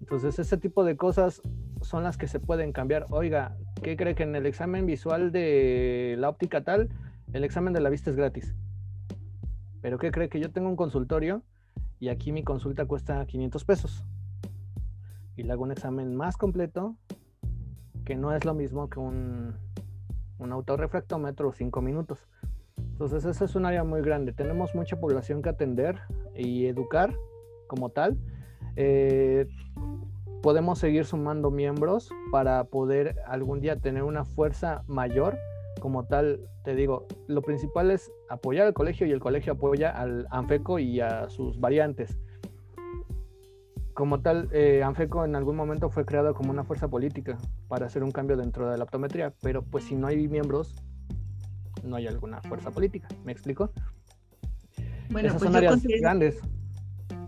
[0.00, 1.42] Entonces ese tipo de cosas
[1.82, 3.06] son las que se pueden cambiar.
[3.10, 6.88] Oiga, ¿qué cree que en el examen visual de la óptica tal,
[7.32, 8.54] el examen de la vista es gratis?
[9.80, 11.42] Pero ¿qué cree que yo tengo un consultorio
[11.98, 14.04] y aquí mi consulta cuesta 500 pesos?
[15.36, 16.96] Y le hago un examen más completo
[18.04, 19.54] que no es lo mismo que un
[20.40, 22.26] un autorrefractómetro cinco minutos.
[22.76, 24.32] Entonces, esa es un área muy grande.
[24.32, 26.00] Tenemos mucha población que atender
[26.34, 27.14] y educar
[27.66, 28.18] como tal.
[28.76, 29.46] Eh,
[30.42, 35.38] podemos seguir sumando miembros para poder algún día tener una fuerza mayor.
[35.80, 40.26] Como tal, te digo, lo principal es apoyar al colegio y el colegio apoya al
[40.30, 42.18] ANFECO y a sus variantes
[44.00, 47.36] como tal, eh, Anfeco en algún momento fue creado como una fuerza política
[47.68, 50.74] para hacer un cambio dentro de la optometría, pero pues si no hay miembros,
[51.82, 53.08] no hay alguna fuerza política.
[53.26, 53.70] ¿Me explico?
[55.10, 56.38] Bueno, Esas pues son áreas grandes.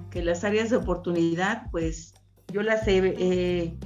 [0.09, 2.15] Que las áreas de oportunidad, pues
[2.51, 3.77] yo las he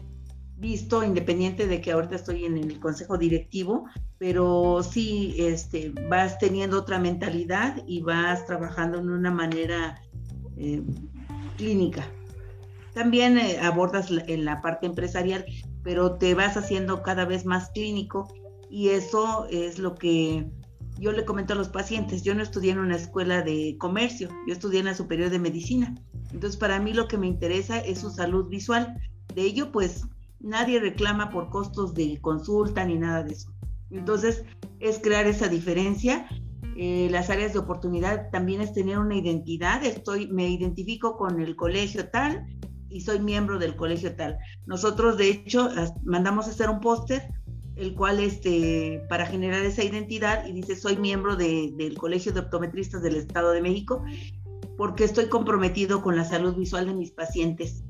[0.57, 3.87] visto, independiente de que ahorita estoy en el consejo directivo,
[4.19, 10.01] pero sí este, vas teniendo otra mentalidad y vas trabajando en una manera
[10.57, 10.85] eh,
[11.57, 12.07] clínica
[12.97, 15.45] también eh, abordas en la parte empresarial,
[15.83, 18.27] pero te vas haciendo cada vez más clínico
[18.71, 20.51] y eso es lo que
[20.99, 22.23] yo le comento a los pacientes.
[22.23, 25.95] Yo no estudié en una escuela de comercio, yo estudié en la superior de medicina.
[26.33, 28.99] Entonces, para mí lo que me interesa es su salud visual.
[29.35, 30.07] De ello, pues
[30.41, 33.53] nadie reclama por costos de consulta ni nada de eso.
[33.91, 34.43] Entonces,
[34.81, 36.27] es crear esa diferencia.
[36.79, 39.85] Eh, las áreas de oportunidad también es tener una identidad.
[39.85, 42.47] Estoy, me identifico con el colegio tal,
[42.89, 44.39] y soy miembro del colegio tal.
[44.67, 45.71] Nosotros, de hecho,
[46.05, 47.23] mandamos a hacer un póster,
[47.77, 53.03] el cual, este, para generar esa identidad, y dice, soy miembro del Colegio de Optometristas
[53.03, 54.03] del Estado de México,
[54.77, 57.85] porque estoy comprometido con la salud visual de mis pacientes.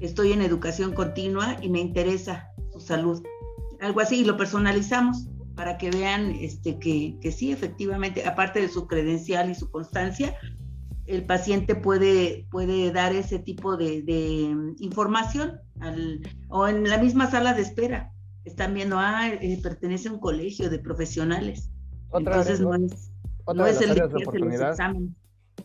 [0.00, 3.22] Estoy en educación continua y me interesa su salud.
[3.80, 8.68] algo así, y lo personalizamos para que vean este, que, que sí, efectivamente, aparte de
[8.68, 10.36] su credencial y su constancia,
[11.08, 17.30] el paciente puede, puede dar ese tipo de, de información al, o en la misma
[17.30, 18.12] sala de espera.
[18.44, 21.70] Están viendo, ah, eh, pertenece a un colegio de profesionales.
[22.12, 23.12] Entonces no es,
[23.54, 24.76] no es el de oportunidad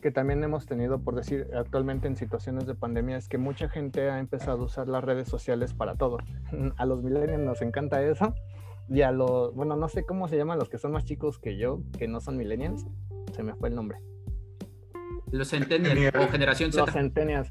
[0.00, 4.10] que también hemos tenido, por decir, actualmente en situaciones de pandemia, es que mucha gente
[4.10, 6.18] ha empezado a usar las redes sociales para todo.
[6.76, 8.34] A los millennials nos encanta eso.
[8.86, 11.56] Y a los, bueno, no sé cómo se llaman los que son más chicos que
[11.56, 12.84] yo, que no son millennials.
[13.32, 13.98] Se me fue el nombre.
[15.34, 16.84] Los centennials o generación Z.
[16.84, 17.50] Los centennials.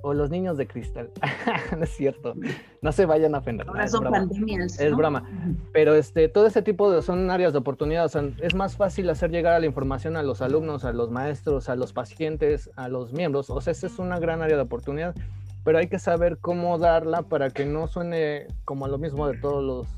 [0.00, 1.10] O los niños de cristal.
[1.76, 2.34] no es cierto.
[2.80, 3.68] No se vayan a ofender.
[3.68, 4.80] Ahora son pandemias.
[4.80, 5.28] Es broma.
[5.74, 8.10] Pero este, todo ese tipo de son áreas de oportunidad.
[8.40, 11.76] es más fácil hacer llegar a la información a los alumnos, a los maestros, a
[11.76, 13.50] los pacientes, a los miembros.
[13.50, 15.14] O sea, esa es una gran área de oportunidad.
[15.62, 19.62] Pero hay que saber cómo darla para que no suene como lo mismo de todos
[19.62, 19.88] los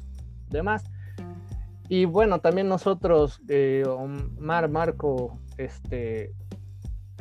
[0.50, 0.82] demás.
[1.88, 3.84] Y bueno, también nosotros, eh,
[4.40, 6.32] Mar, Marco, este,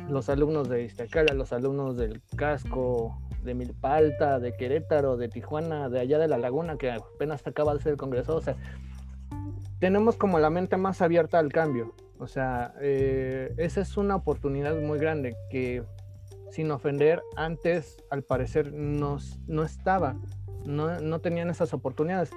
[0.08, 6.00] los alumnos de Iztacala, los alumnos del Casco, de Milpalta, de Querétaro, de Tijuana, de
[6.00, 8.56] allá de la Laguna, que apenas acaba de ser el Congreso, o sea,
[9.78, 11.94] tenemos como la mente más abierta al cambio.
[12.18, 15.84] O sea, eh, esa es una oportunidad muy grande que,
[16.50, 20.16] sin ofender, antes al parecer no, no estaba,
[20.64, 22.30] no, no tenían esas oportunidades.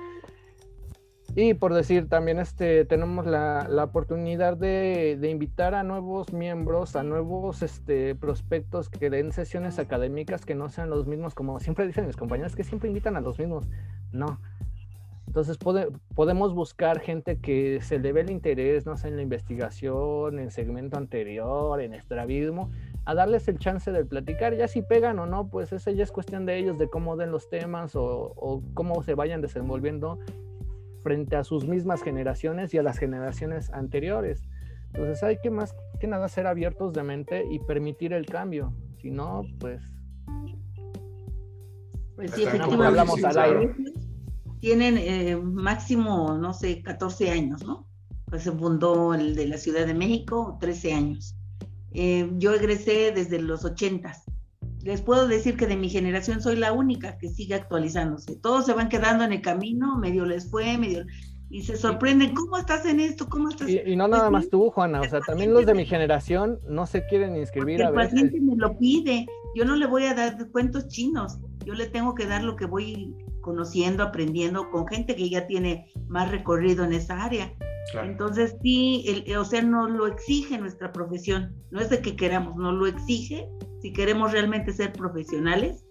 [1.33, 6.97] Y por decir, también este, tenemos la, la oportunidad de, de, invitar a nuevos miembros,
[6.97, 11.87] a nuevos este, prospectos que den sesiones académicas que no sean los mismos, como siempre
[11.87, 13.69] dicen mis compañeros, que siempre invitan a los mismos.
[14.11, 14.41] No.
[15.25, 15.57] Entonces
[16.13, 20.51] podemos buscar gente que se le ve el interés, no sé, en la investigación, en
[20.51, 22.69] segmento anterior, en estrabismo,
[23.05, 24.57] a darles el chance de platicar.
[24.57, 27.31] Ya si pegan o no, pues esa ya es cuestión de ellos, de cómo den
[27.31, 30.19] los temas o, o cómo se vayan desenvolviendo
[31.03, 34.43] frente a sus mismas generaciones y a las generaciones anteriores.
[34.93, 38.73] Entonces hay que más que nada ser abiertos de mente y permitir el cambio.
[39.01, 39.81] Si no, pues...
[42.15, 43.25] Pues sí, efectivamente.
[43.25, 43.75] al aire.
[44.59, 47.87] Tienen eh, máximo, no sé, 14 años, ¿no?
[48.25, 51.35] Pues se fundó el de la Ciudad de México, 13 años.
[51.93, 54.13] Eh, yo egresé desde los 80
[54.83, 58.35] les puedo decir que de mi generación soy la única que sigue actualizándose.
[58.35, 61.05] Todos se van quedando en el camino, medio les fue, medio...
[61.53, 63.27] Y se sorprenden, ¿cómo estás en esto?
[63.27, 63.67] ¿Cómo estás?
[63.67, 66.59] Y, y no nada pues más tú, Juana, o sea, también los de mi generación
[66.65, 68.13] no se quieren inscribir a veces.
[68.13, 71.87] El paciente me lo pide, yo no le voy a dar cuentos chinos, yo le
[71.87, 76.85] tengo que dar lo que voy conociendo, aprendiendo con gente que ya tiene más recorrido
[76.85, 77.53] en esa área.
[78.01, 82.55] Entonces, sí, el, o sea, no lo exige nuestra profesión, no es de que queramos,
[82.55, 83.49] no lo exige
[83.81, 85.85] si queremos realmente ser profesionales,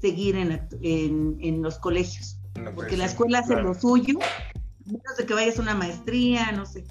[0.00, 0.68] seguir en,
[1.40, 2.38] en, los colegios.
[2.74, 4.18] porque la escuela hace lo suyo,
[4.84, 6.84] menos de que vayas a una maestría, no sé,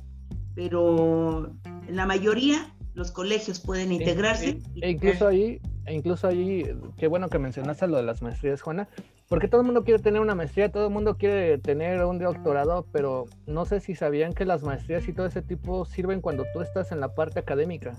[0.55, 1.53] pero
[1.87, 4.59] en la mayoría los colegios pueden integrarse.
[4.81, 6.65] E, incluso ahí, e incluso ahí,
[6.97, 8.89] qué bueno que mencionaste lo de las maestrías, Juana,
[9.29, 12.85] porque todo el mundo quiere tener una maestría, todo el mundo quiere tener un doctorado,
[12.91, 16.61] pero no sé si sabían que las maestrías y todo ese tipo sirven cuando tú
[16.61, 17.95] estás en la parte académica.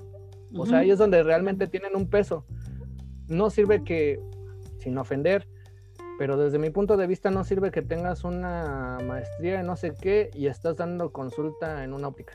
[0.54, 2.44] O sea, ahí es donde realmente tienen un peso.
[3.28, 4.20] No sirve que,
[4.78, 5.46] sin ofender,
[6.18, 9.94] pero desde mi punto de vista no sirve que tengas una maestría en no sé
[10.00, 12.34] qué y estás dando consulta en una óptica.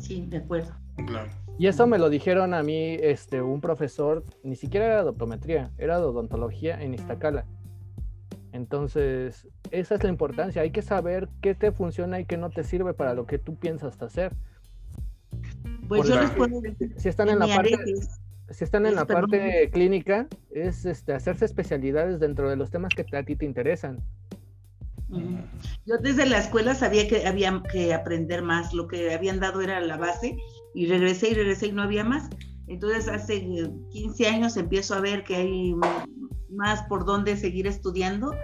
[0.00, 0.72] Sí, de acuerdo.
[1.06, 1.30] Claro.
[1.58, 5.72] Y eso me lo dijeron a mí este, un profesor, ni siquiera era de optometría,
[5.76, 7.46] era de odontología en Iztacala.
[8.52, 10.62] Entonces, esa es la importancia.
[10.62, 13.56] Hay que saber qué te funciona y qué no te sirve para lo que tú
[13.56, 14.32] piensas hacer.
[15.88, 17.76] Pues yo les puedo decir, si están en, la parte,
[18.50, 23.04] si están en la parte clínica, es este, hacerse especialidades dentro de los temas que
[23.16, 24.00] a ti te interesan.
[25.86, 29.80] Yo desde la escuela sabía que había que aprender más, lo que habían dado era
[29.80, 30.36] la base
[30.74, 32.28] y regresé y regresé y no había más.
[32.66, 33.40] Entonces hace
[33.90, 35.74] 15 años empiezo a ver que hay
[36.50, 38.34] más por dónde seguir estudiando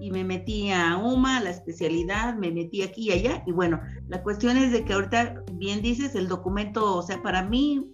[0.00, 3.42] y me metí a UMA, a la especialidad, me metí aquí y allá.
[3.46, 7.42] Y bueno, la cuestión es de que ahorita, bien dices, el documento, o sea, para
[7.42, 7.90] mí,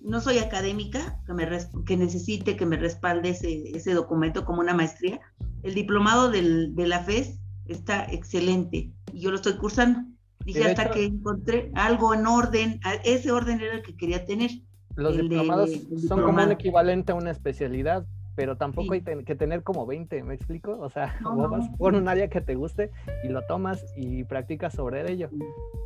[0.00, 1.48] no soy académica que, me,
[1.86, 5.20] que necesite que me respalde ese, ese documento como una maestría.
[5.62, 10.00] El diplomado del, de la FES está excelente y yo lo estoy cursando.
[10.44, 14.50] Dije hasta que encontré algo en orden, ese orden era el que quería tener.
[14.94, 15.70] Los diplomados
[16.06, 20.34] son como un equivalente a una especialidad, pero tampoco hay que tener como 20, ¿me
[20.34, 20.78] explico?
[20.80, 21.18] O sea,
[21.50, 22.90] vas por un área que te guste
[23.22, 25.30] y lo tomas y practicas sobre ello.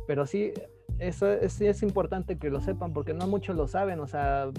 [0.07, 0.53] Pero sí,
[0.97, 4.49] eso es, es importante que lo sepan porque no muchos lo saben, o sea,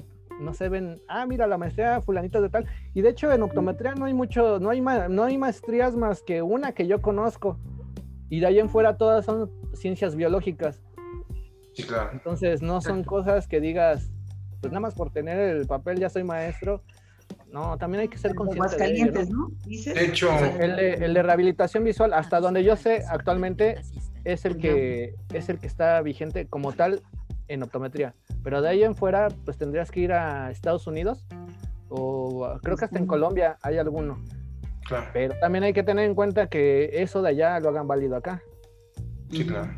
[0.41, 2.67] no se ven, ah, mira, la maestría fulanita de tal.
[2.95, 6.43] Y de hecho en optometría no hay mucho, no hay, no hay maestrías más que
[6.43, 7.59] una que yo conozco.
[8.29, 10.81] Y de ahí en fuera todas son ciencias biológicas.
[11.73, 12.11] Sí, claro.
[12.13, 14.11] Entonces no son cosas que digas,
[14.61, 16.83] pues nada más por tener el papel ya soy maestro.
[17.53, 19.51] No, también hay que ser consciente de ¿no?
[19.67, 20.31] De hecho,
[20.61, 23.81] el de, el de, rehabilitación visual, hasta donde yo sé, actualmente
[24.25, 27.03] es el que es el que está vigente como tal
[27.49, 28.15] en optometría.
[28.45, 31.27] Pero de ahí en fuera, pues tendrías que ir a Estados Unidos
[31.89, 34.23] o creo que hasta en Colombia hay alguno.
[34.87, 35.09] Claro.
[35.13, 38.43] Pero también hay que tener en cuenta que eso de allá lo hagan válido acá.
[39.31, 39.73] Sí, claro.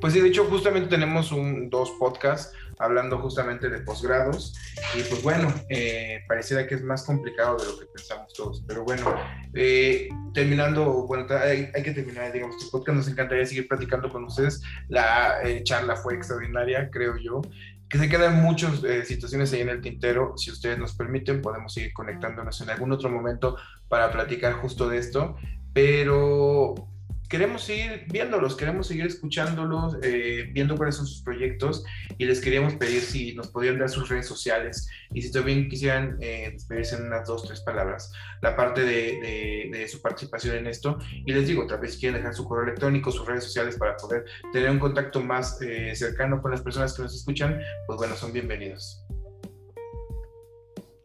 [0.00, 4.54] Pues sí, de hecho justamente tenemos un, dos podcasts hablando justamente de posgrados
[4.96, 8.84] y pues bueno, eh, pareciera que es más complicado de lo que pensamos todos, pero
[8.84, 9.14] bueno,
[9.54, 14.62] eh, terminando, bueno, hay, que terminar, digamos, este podcast, nos encantaría seguir platicando con ustedes,
[14.88, 17.42] la eh, charla fue extraordinaria, creo yo,
[17.88, 20.34] que se quedan muchas situaciones ahí en el tintero.
[20.36, 23.56] Si ustedes nos permiten, podemos seguir conectándonos en algún otro momento
[23.88, 25.34] para platicar justo de esto.
[25.74, 26.89] Pero
[27.30, 31.84] queremos seguir viéndolos, queremos seguir escuchándolos, eh, viendo cuáles son sus proyectos
[32.18, 36.18] y les queríamos pedir si nos podían dar sus redes sociales y si también quisieran
[36.20, 38.12] eh, despedirse en unas dos, tres palabras,
[38.42, 40.98] la parte de, su participación en esto.
[41.24, 43.96] Y les digo, tal vez si quieren dejar su correo electrónico, sus redes sociales para
[43.96, 48.16] poder tener un contacto más eh, cercano con las personas que nos escuchan, pues bueno,
[48.16, 48.99] son bienvenidos.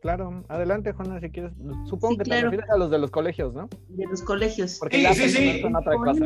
[0.06, 1.52] Claro, adelante, Juana, si quieres.
[1.90, 3.68] Supongo que te refieres a los de los colegios, ¿no?
[3.90, 4.78] De los colegios.
[4.80, 6.26] Porque sí, sí, son otra cosa.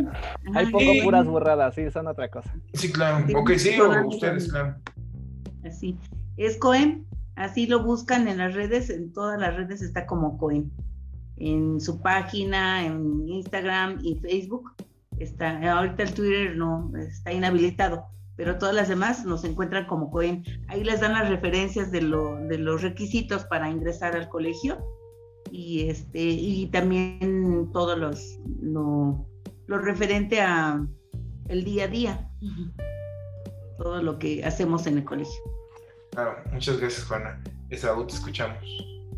[0.54, 2.54] Hay poco puras burradas, sí, son otra cosa.
[2.74, 3.26] Sí, claro.
[3.40, 4.76] Ok, sí, o ustedes, claro.
[5.64, 5.98] Así.
[6.36, 7.06] Es Coem,
[7.38, 10.70] así lo buscan en las redes, en todas las redes está como Coem.
[11.38, 14.74] En su página, en Instagram y Facebook.
[15.20, 18.08] Está, ahorita el Twitter no está inhabilitado
[18.40, 20.46] pero todas las demás nos encuentran como COEM.
[20.70, 24.78] Ahí les dan las referencias de, los requisitos para ingresar al colegio
[25.52, 29.28] y, este, y también todo los, lo,
[29.68, 30.82] referente a
[31.50, 32.32] el día a día,
[33.78, 35.42] todo lo que hacemos en el colegio.
[36.12, 37.44] Claro, muchas gracias Juana.
[37.70, 38.64] Esaú, te escuchamos.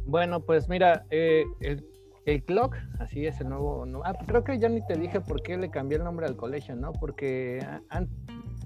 [0.07, 1.85] Bueno, pues mira, eh, el,
[2.25, 5.57] el Clock, así es el nuevo, ah, creo que ya ni te dije por qué
[5.57, 6.91] le cambié el nombre al colegio, ¿no?
[6.93, 7.63] Porque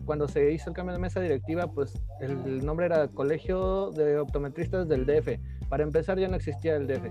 [0.06, 4.88] cuando se hizo el cambio de mesa directiva, pues el nombre era Colegio de Optometristas
[4.88, 5.40] del DF.
[5.70, 7.06] Para empezar ya no existía el DF.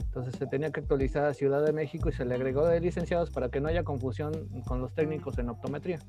[0.00, 3.30] Entonces se tenía que actualizar a Ciudad de México y se le agregó de licenciados
[3.30, 6.00] para que no haya confusión con los técnicos en optometría.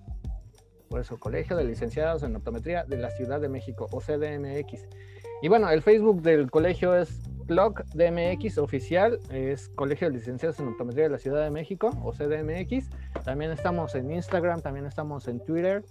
[0.90, 4.88] Por eso, Colegio de Licenciados en Optometría de la Ciudad de México, o CDMX.
[5.42, 10.70] Y bueno, el Facebook del colegio es CLOC DMX oficial, es Colegio de Licenciados en
[10.70, 12.90] Optometría de la Ciudad de México, o CDMX.
[13.26, 15.84] También estamos en Instagram, también estamos en Twitter.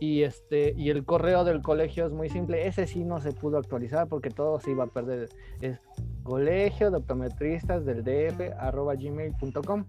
[0.00, 2.66] Y, este, y el correo del colegio es muy simple.
[2.66, 5.28] Ese sí no se pudo actualizar porque todo se iba a perder.
[5.60, 5.78] Es
[6.24, 9.84] colegio de optometristas del DF arroba gmail.com.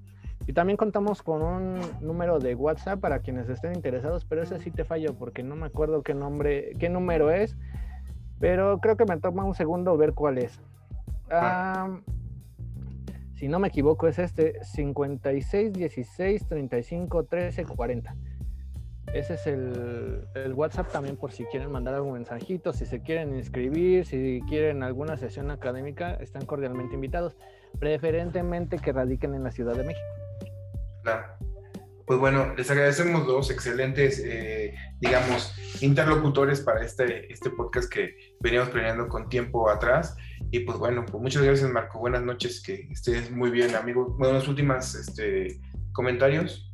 [0.45, 4.69] Y también contamos con un número de WhatsApp para quienes estén interesados, pero ese sí
[4.69, 7.57] te fallo porque no me acuerdo qué nombre, qué número es.
[8.39, 10.59] Pero creo que me toma un segundo ver cuál es
[13.35, 18.15] si no me equivoco, es este 56 16 35 13 40.
[19.13, 23.35] Ese es el, el, WhatsApp también por si quieren mandar algún mensajito, si se quieren
[23.35, 27.35] inscribir, si quieren alguna sesión académica, están cordialmente invitados,
[27.77, 30.07] preferentemente que radiquen en la Ciudad de México.
[31.03, 31.25] Claro.
[32.05, 38.69] Pues bueno, les agradecemos dos excelentes, eh, digamos, interlocutores para este, este podcast que veníamos
[38.69, 40.15] planeando con tiempo atrás.
[40.51, 44.15] Y pues bueno, pues muchas gracias Marco, buenas noches, que estés muy bien, amigo.
[44.19, 45.61] Bueno, los últimos este,
[45.93, 46.69] comentarios.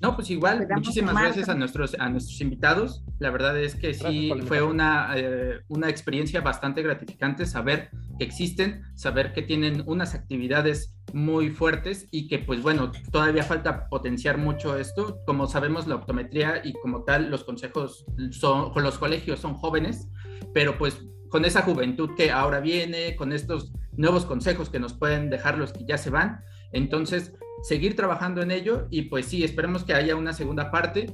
[0.00, 3.04] No, pues igual, muchísimas gracias a nuestros, a nuestros invitados.
[3.18, 8.84] La verdad es que sí fue una, eh, una experiencia bastante gratificante saber que existen,
[8.94, 14.78] saber que tienen unas actividades muy fuertes y que pues bueno, todavía falta potenciar mucho
[14.78, 15.18] esto.
[15.26, 20.08] Como sabemos, la optometría y como tal, los consejos son, con los colegios son jóvenes,
[20.54, 25.30] pero pues con esa juventud que ahora viene, con estos nuevos consejos que nos pueden
[25.30, 26.40] dejar los que ya se van.
[26.72, 31.12] Entonces, seguir trabajando en ello y pues sí, esperemos que haya una segunda parte,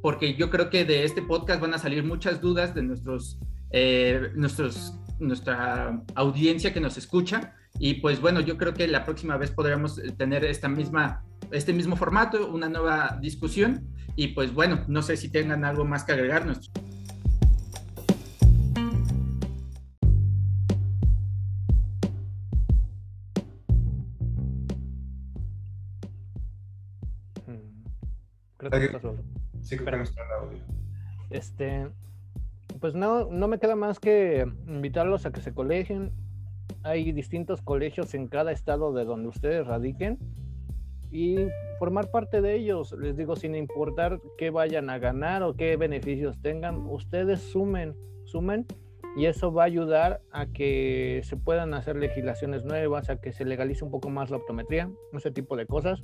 [0.00, 3.38] porque yo creo que de este podcast van a salir muchas dudas de nuestros,
[3.70, 7.54] eh, nuestros, nuestra audiencia que nos escucha.
[7.78, 11.96] Y pues bueno, yo creo que la próxima vez podremos tener esta misma, este mismo
[11.96, 13.86] formato, una nueva discusión.
[14.16, 16.12] Y pues bueno, no sé si tengan algo más que
[28.76, 29.02] agregar.
[29.02, 29.24] Nuestro...
[29.62, 29.76] Sí,
[31.30, 31.88] Este,
[32.80, 36.12] pues no, no me queda más que invitarlos a que se colegien.
[36.82, 40.18] Hay distintos colegios en cada estado de donde ustedes radiquen
[41.12, 41.36] y
[41.78, 42.92] formar parte de ellos.
[42.98, 47.94] Les digo, sin importar qué vayan a ganar o qué beneficios tengan, ustedes sumen,
[48.24, 48.66] sumen
[49.14, 53.44] y eso va a ayudar a que se puedan hacer legislaciones nuevas, a que se
[53.44, 56.02] legalice un poco más la optometría, ese tipo de cosas.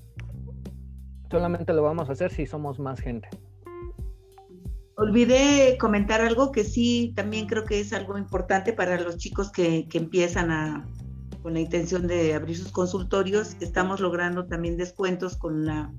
[1.31, 3.29] Solamente lo vamos a hacer si somos más gente.
[4.97, 9.87] Olvidé comentar algo que sí, también creo que es algo importante para los chicos que,
[9.93, 10.89] empiezan a,
[11.43, 13.57] con la intención de abrir sus consultorios.
[13.61, 15.93] Estamos logrando también descuentos con, la,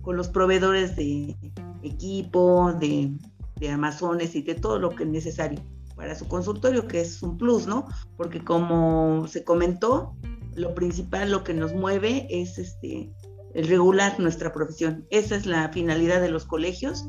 [0.00, 1.36] con los proveedores de
[1.82, 3.12] equipo, de,
[3.56, 5.60] de Amazones y de todo lo que es necesario
[5.96, 7.86] para su consultorio, que es un plus, ¿no?
[8.16, 10.14] Porque como se comentó,
[10.54, 13.10] lo principal, lo que nos mueve es este
[13.56, 15.06] el regular nuestra profesión.
[15.10, 17.08] Esa es la finalidad de los colegios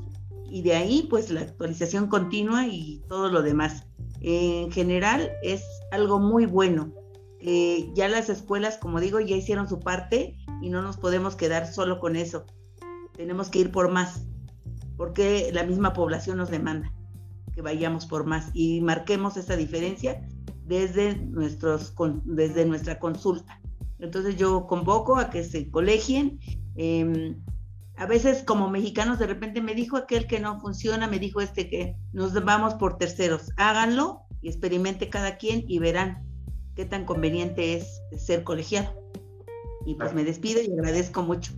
[0.49, 3.86] y de ahí pues la actualización continua y todo lo demás.
[4.22, 5.61] En general es
[5.91, 6.94] algo muy bueno.
[7.94, 11.99] ya las escuelas, como digo, ya hicieron su parte y no nos podemos quedar solo
[11.99, 12.45] con eso.
[13.18, 14.24] Tenemos que ir por más,
[14.95, 16.94] porque la misma población nos demanda
[17.53, 20.26] que vayamos por más y marquemos esa diferencia
[20.65, 21.94] desde, nuestros,
[22.24, 23.60] desde nuestra consulta.
[23.99, 26.40] Entonces yo convoco a que se colegien.
[26.76, 27.36] Eh,
[27.98, 31.68] a veces como mexicanos de repente me dijo aquel que no funciona, me dijo este
[31.68, 33.52] que nos vamos por terceros.
[33.57, 36.24] Háganlo y experimente cada quien y verán
[36.76, 38.94] qué tan conveniente es ser colegiado.
[39.86, 41.53] Y pues me despido y agradezco mucho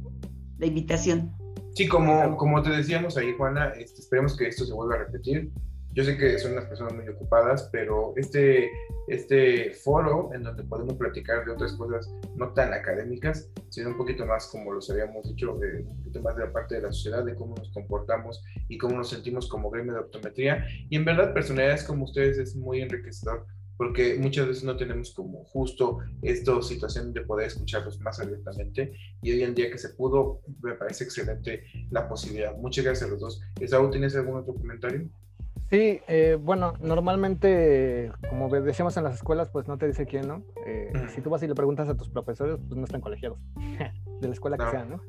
[0.60, 1.36] la invitación.
[1.74, 5.52] Sí, como, como te decíamos ahí, Juana, este, esperemos que esto se vuelva a repetir.
[5.99, 8.71] Yo sé que son unas personas muy ocupadas, pero este,
[9.09, 14.26] este foro en donde podemos platicar de otras cosas no tan académicas, sino un poquito
[14.26, 17.26] más, como los habíamos dicho, de, un poquito más de la parte de la sociedad,
[17.26, 20.65] de cómo nos comportamos y cómo nos sentimos como gremio de optometría.
[20.89, 23.45] Y en verdad, personalidades como ustedes es muy enriquecedor
[23.76, 29.31] porque muchas veces no tenemos como justo esta situación de poder escucharlos más abiertamente y
[29.31, 32.55] hoy en día que se pudo, me parece excelente la posibilidad.
[32.55, 33.41] Muchas gracias a los dos.
[33.59, 35.09] Esaú, ¿tienes algún otro comentario?
[35.69, 40.43] Sí, eh, bueno, normalmente, como decíamos en las escuelas, pues no te dice quién, ¿no?
[40.65, 43.37] Eh, si tú vas y le preguntas a tus profesores, pues no están colegiados,
[44.19, 45.01] de la escuela que sean, ¿no?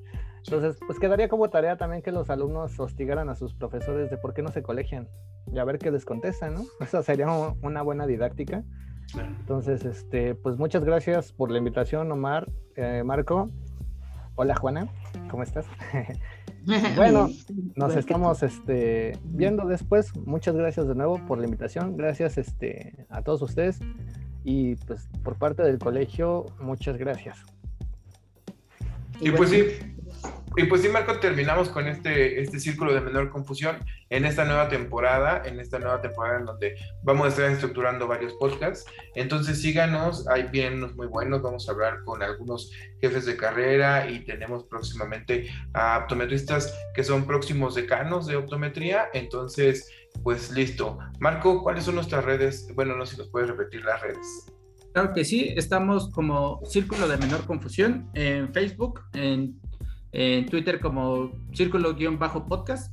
[0.45, 4.35] Entonces, pues quedaría como tarea también que los alumnos hostigaran a sus profesores de por
[4.35, 5.09] qué no se colegian
[5.51, 6.65] y a ver qué les contestan, ¿no?
[6.81, 7.29] Esa sería
[7.63, 8.63] una buena didáctica.
[9.19, 13.49] Entonces, este, pues muchas gracias por la invitación, Omar, eh, Marco.
[14.37, 14.89] Hola, Juana,
[15.31, 15.67] ¿cómo estás?
[16.97, 17.29] Bueno,
[17.77, 20.15] nos estamos este, viendo después.
[20.17, 21.97] Muchas gracias de nuevo por la invitación.
[21.97, 23.81] Gracias este, a todos ustedes.
[24.45, 27.39] Y pues por parte del colegio, muchas gracias.
[29.21, 29.65] Y pues sí,
[30.57, 33.79] y pues sí, Marco, terminamos con este, este círculo de menor confusión
[34.09, 36.75] en esta nueva temporada, en esta nueva temporada en donde
[37.05, 38.85] vamos a estar estructurando varios podcasts.
[39.15, 44.25] Entonces síganos, hay bienes muy buenos, vamos a hablar con algunos jefes de carrera y
[44.25, 49.09] tenemos próximamente a optometristas que son próximos decanos de optometría.
[49.15, 49.89] Entonces,
[50.25, 50.99] pues listo.
[51.21, 52.69] Marco, ¿cuáles son nuestras redes?
[52.75, 54.47] Bueno, no sé si nos puedes repetir las redes.
[54.93, 59.61] Claro que sí, estamos como Círculo de Menor Confusión en Facebook, en
[60.13, 62.93] en Twitter como círculo-podcast.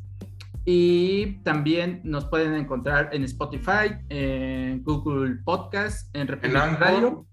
[0.69, 7.25] Y también nos pueden encontrar en Spotify, en Google Podcast, en República Radio,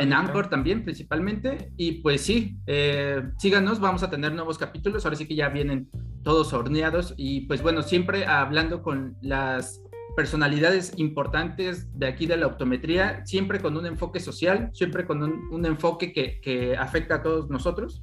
[0.00, 1.70] en, Anchor también principalmente.
[1.76, 5.04] Y pues sí, eh, síganos, vamos a tener nuevos capítulos.
[5.04, 5.90] Ahora sí que ya vienen
[6.22, 7.12] todos horneados.
[7.18, 9.82] Y pues bueno, siempre hablando con las
[10.16, 15.66] personalidades importantes de aquí de la optometría, siempre con un enfoque social, siempre con un,
[15.66, 18.02] enfoque que, que afecta a todos nosotros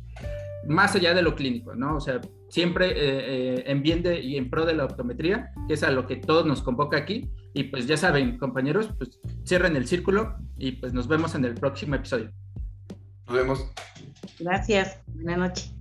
[0.70, 1.98] más allá de lo clínico, ¿no?
[1.98, 5.74] O sea, siempre eh, eh, en bien de, y en pro de la optometría, que
[5.74, 7.30] es a lo que todos nos convoca aquí.
[7.54, 11.56] Y pues ya saben, compañeros, pues cierren el círculo y pues nos vemos en el
[11.56, 12.32] próximo episodio.
[13.28, 13.72] Nos vemos.
[14.40, 15.02] Gracias.
[15.08, 15.79] Buenas noches.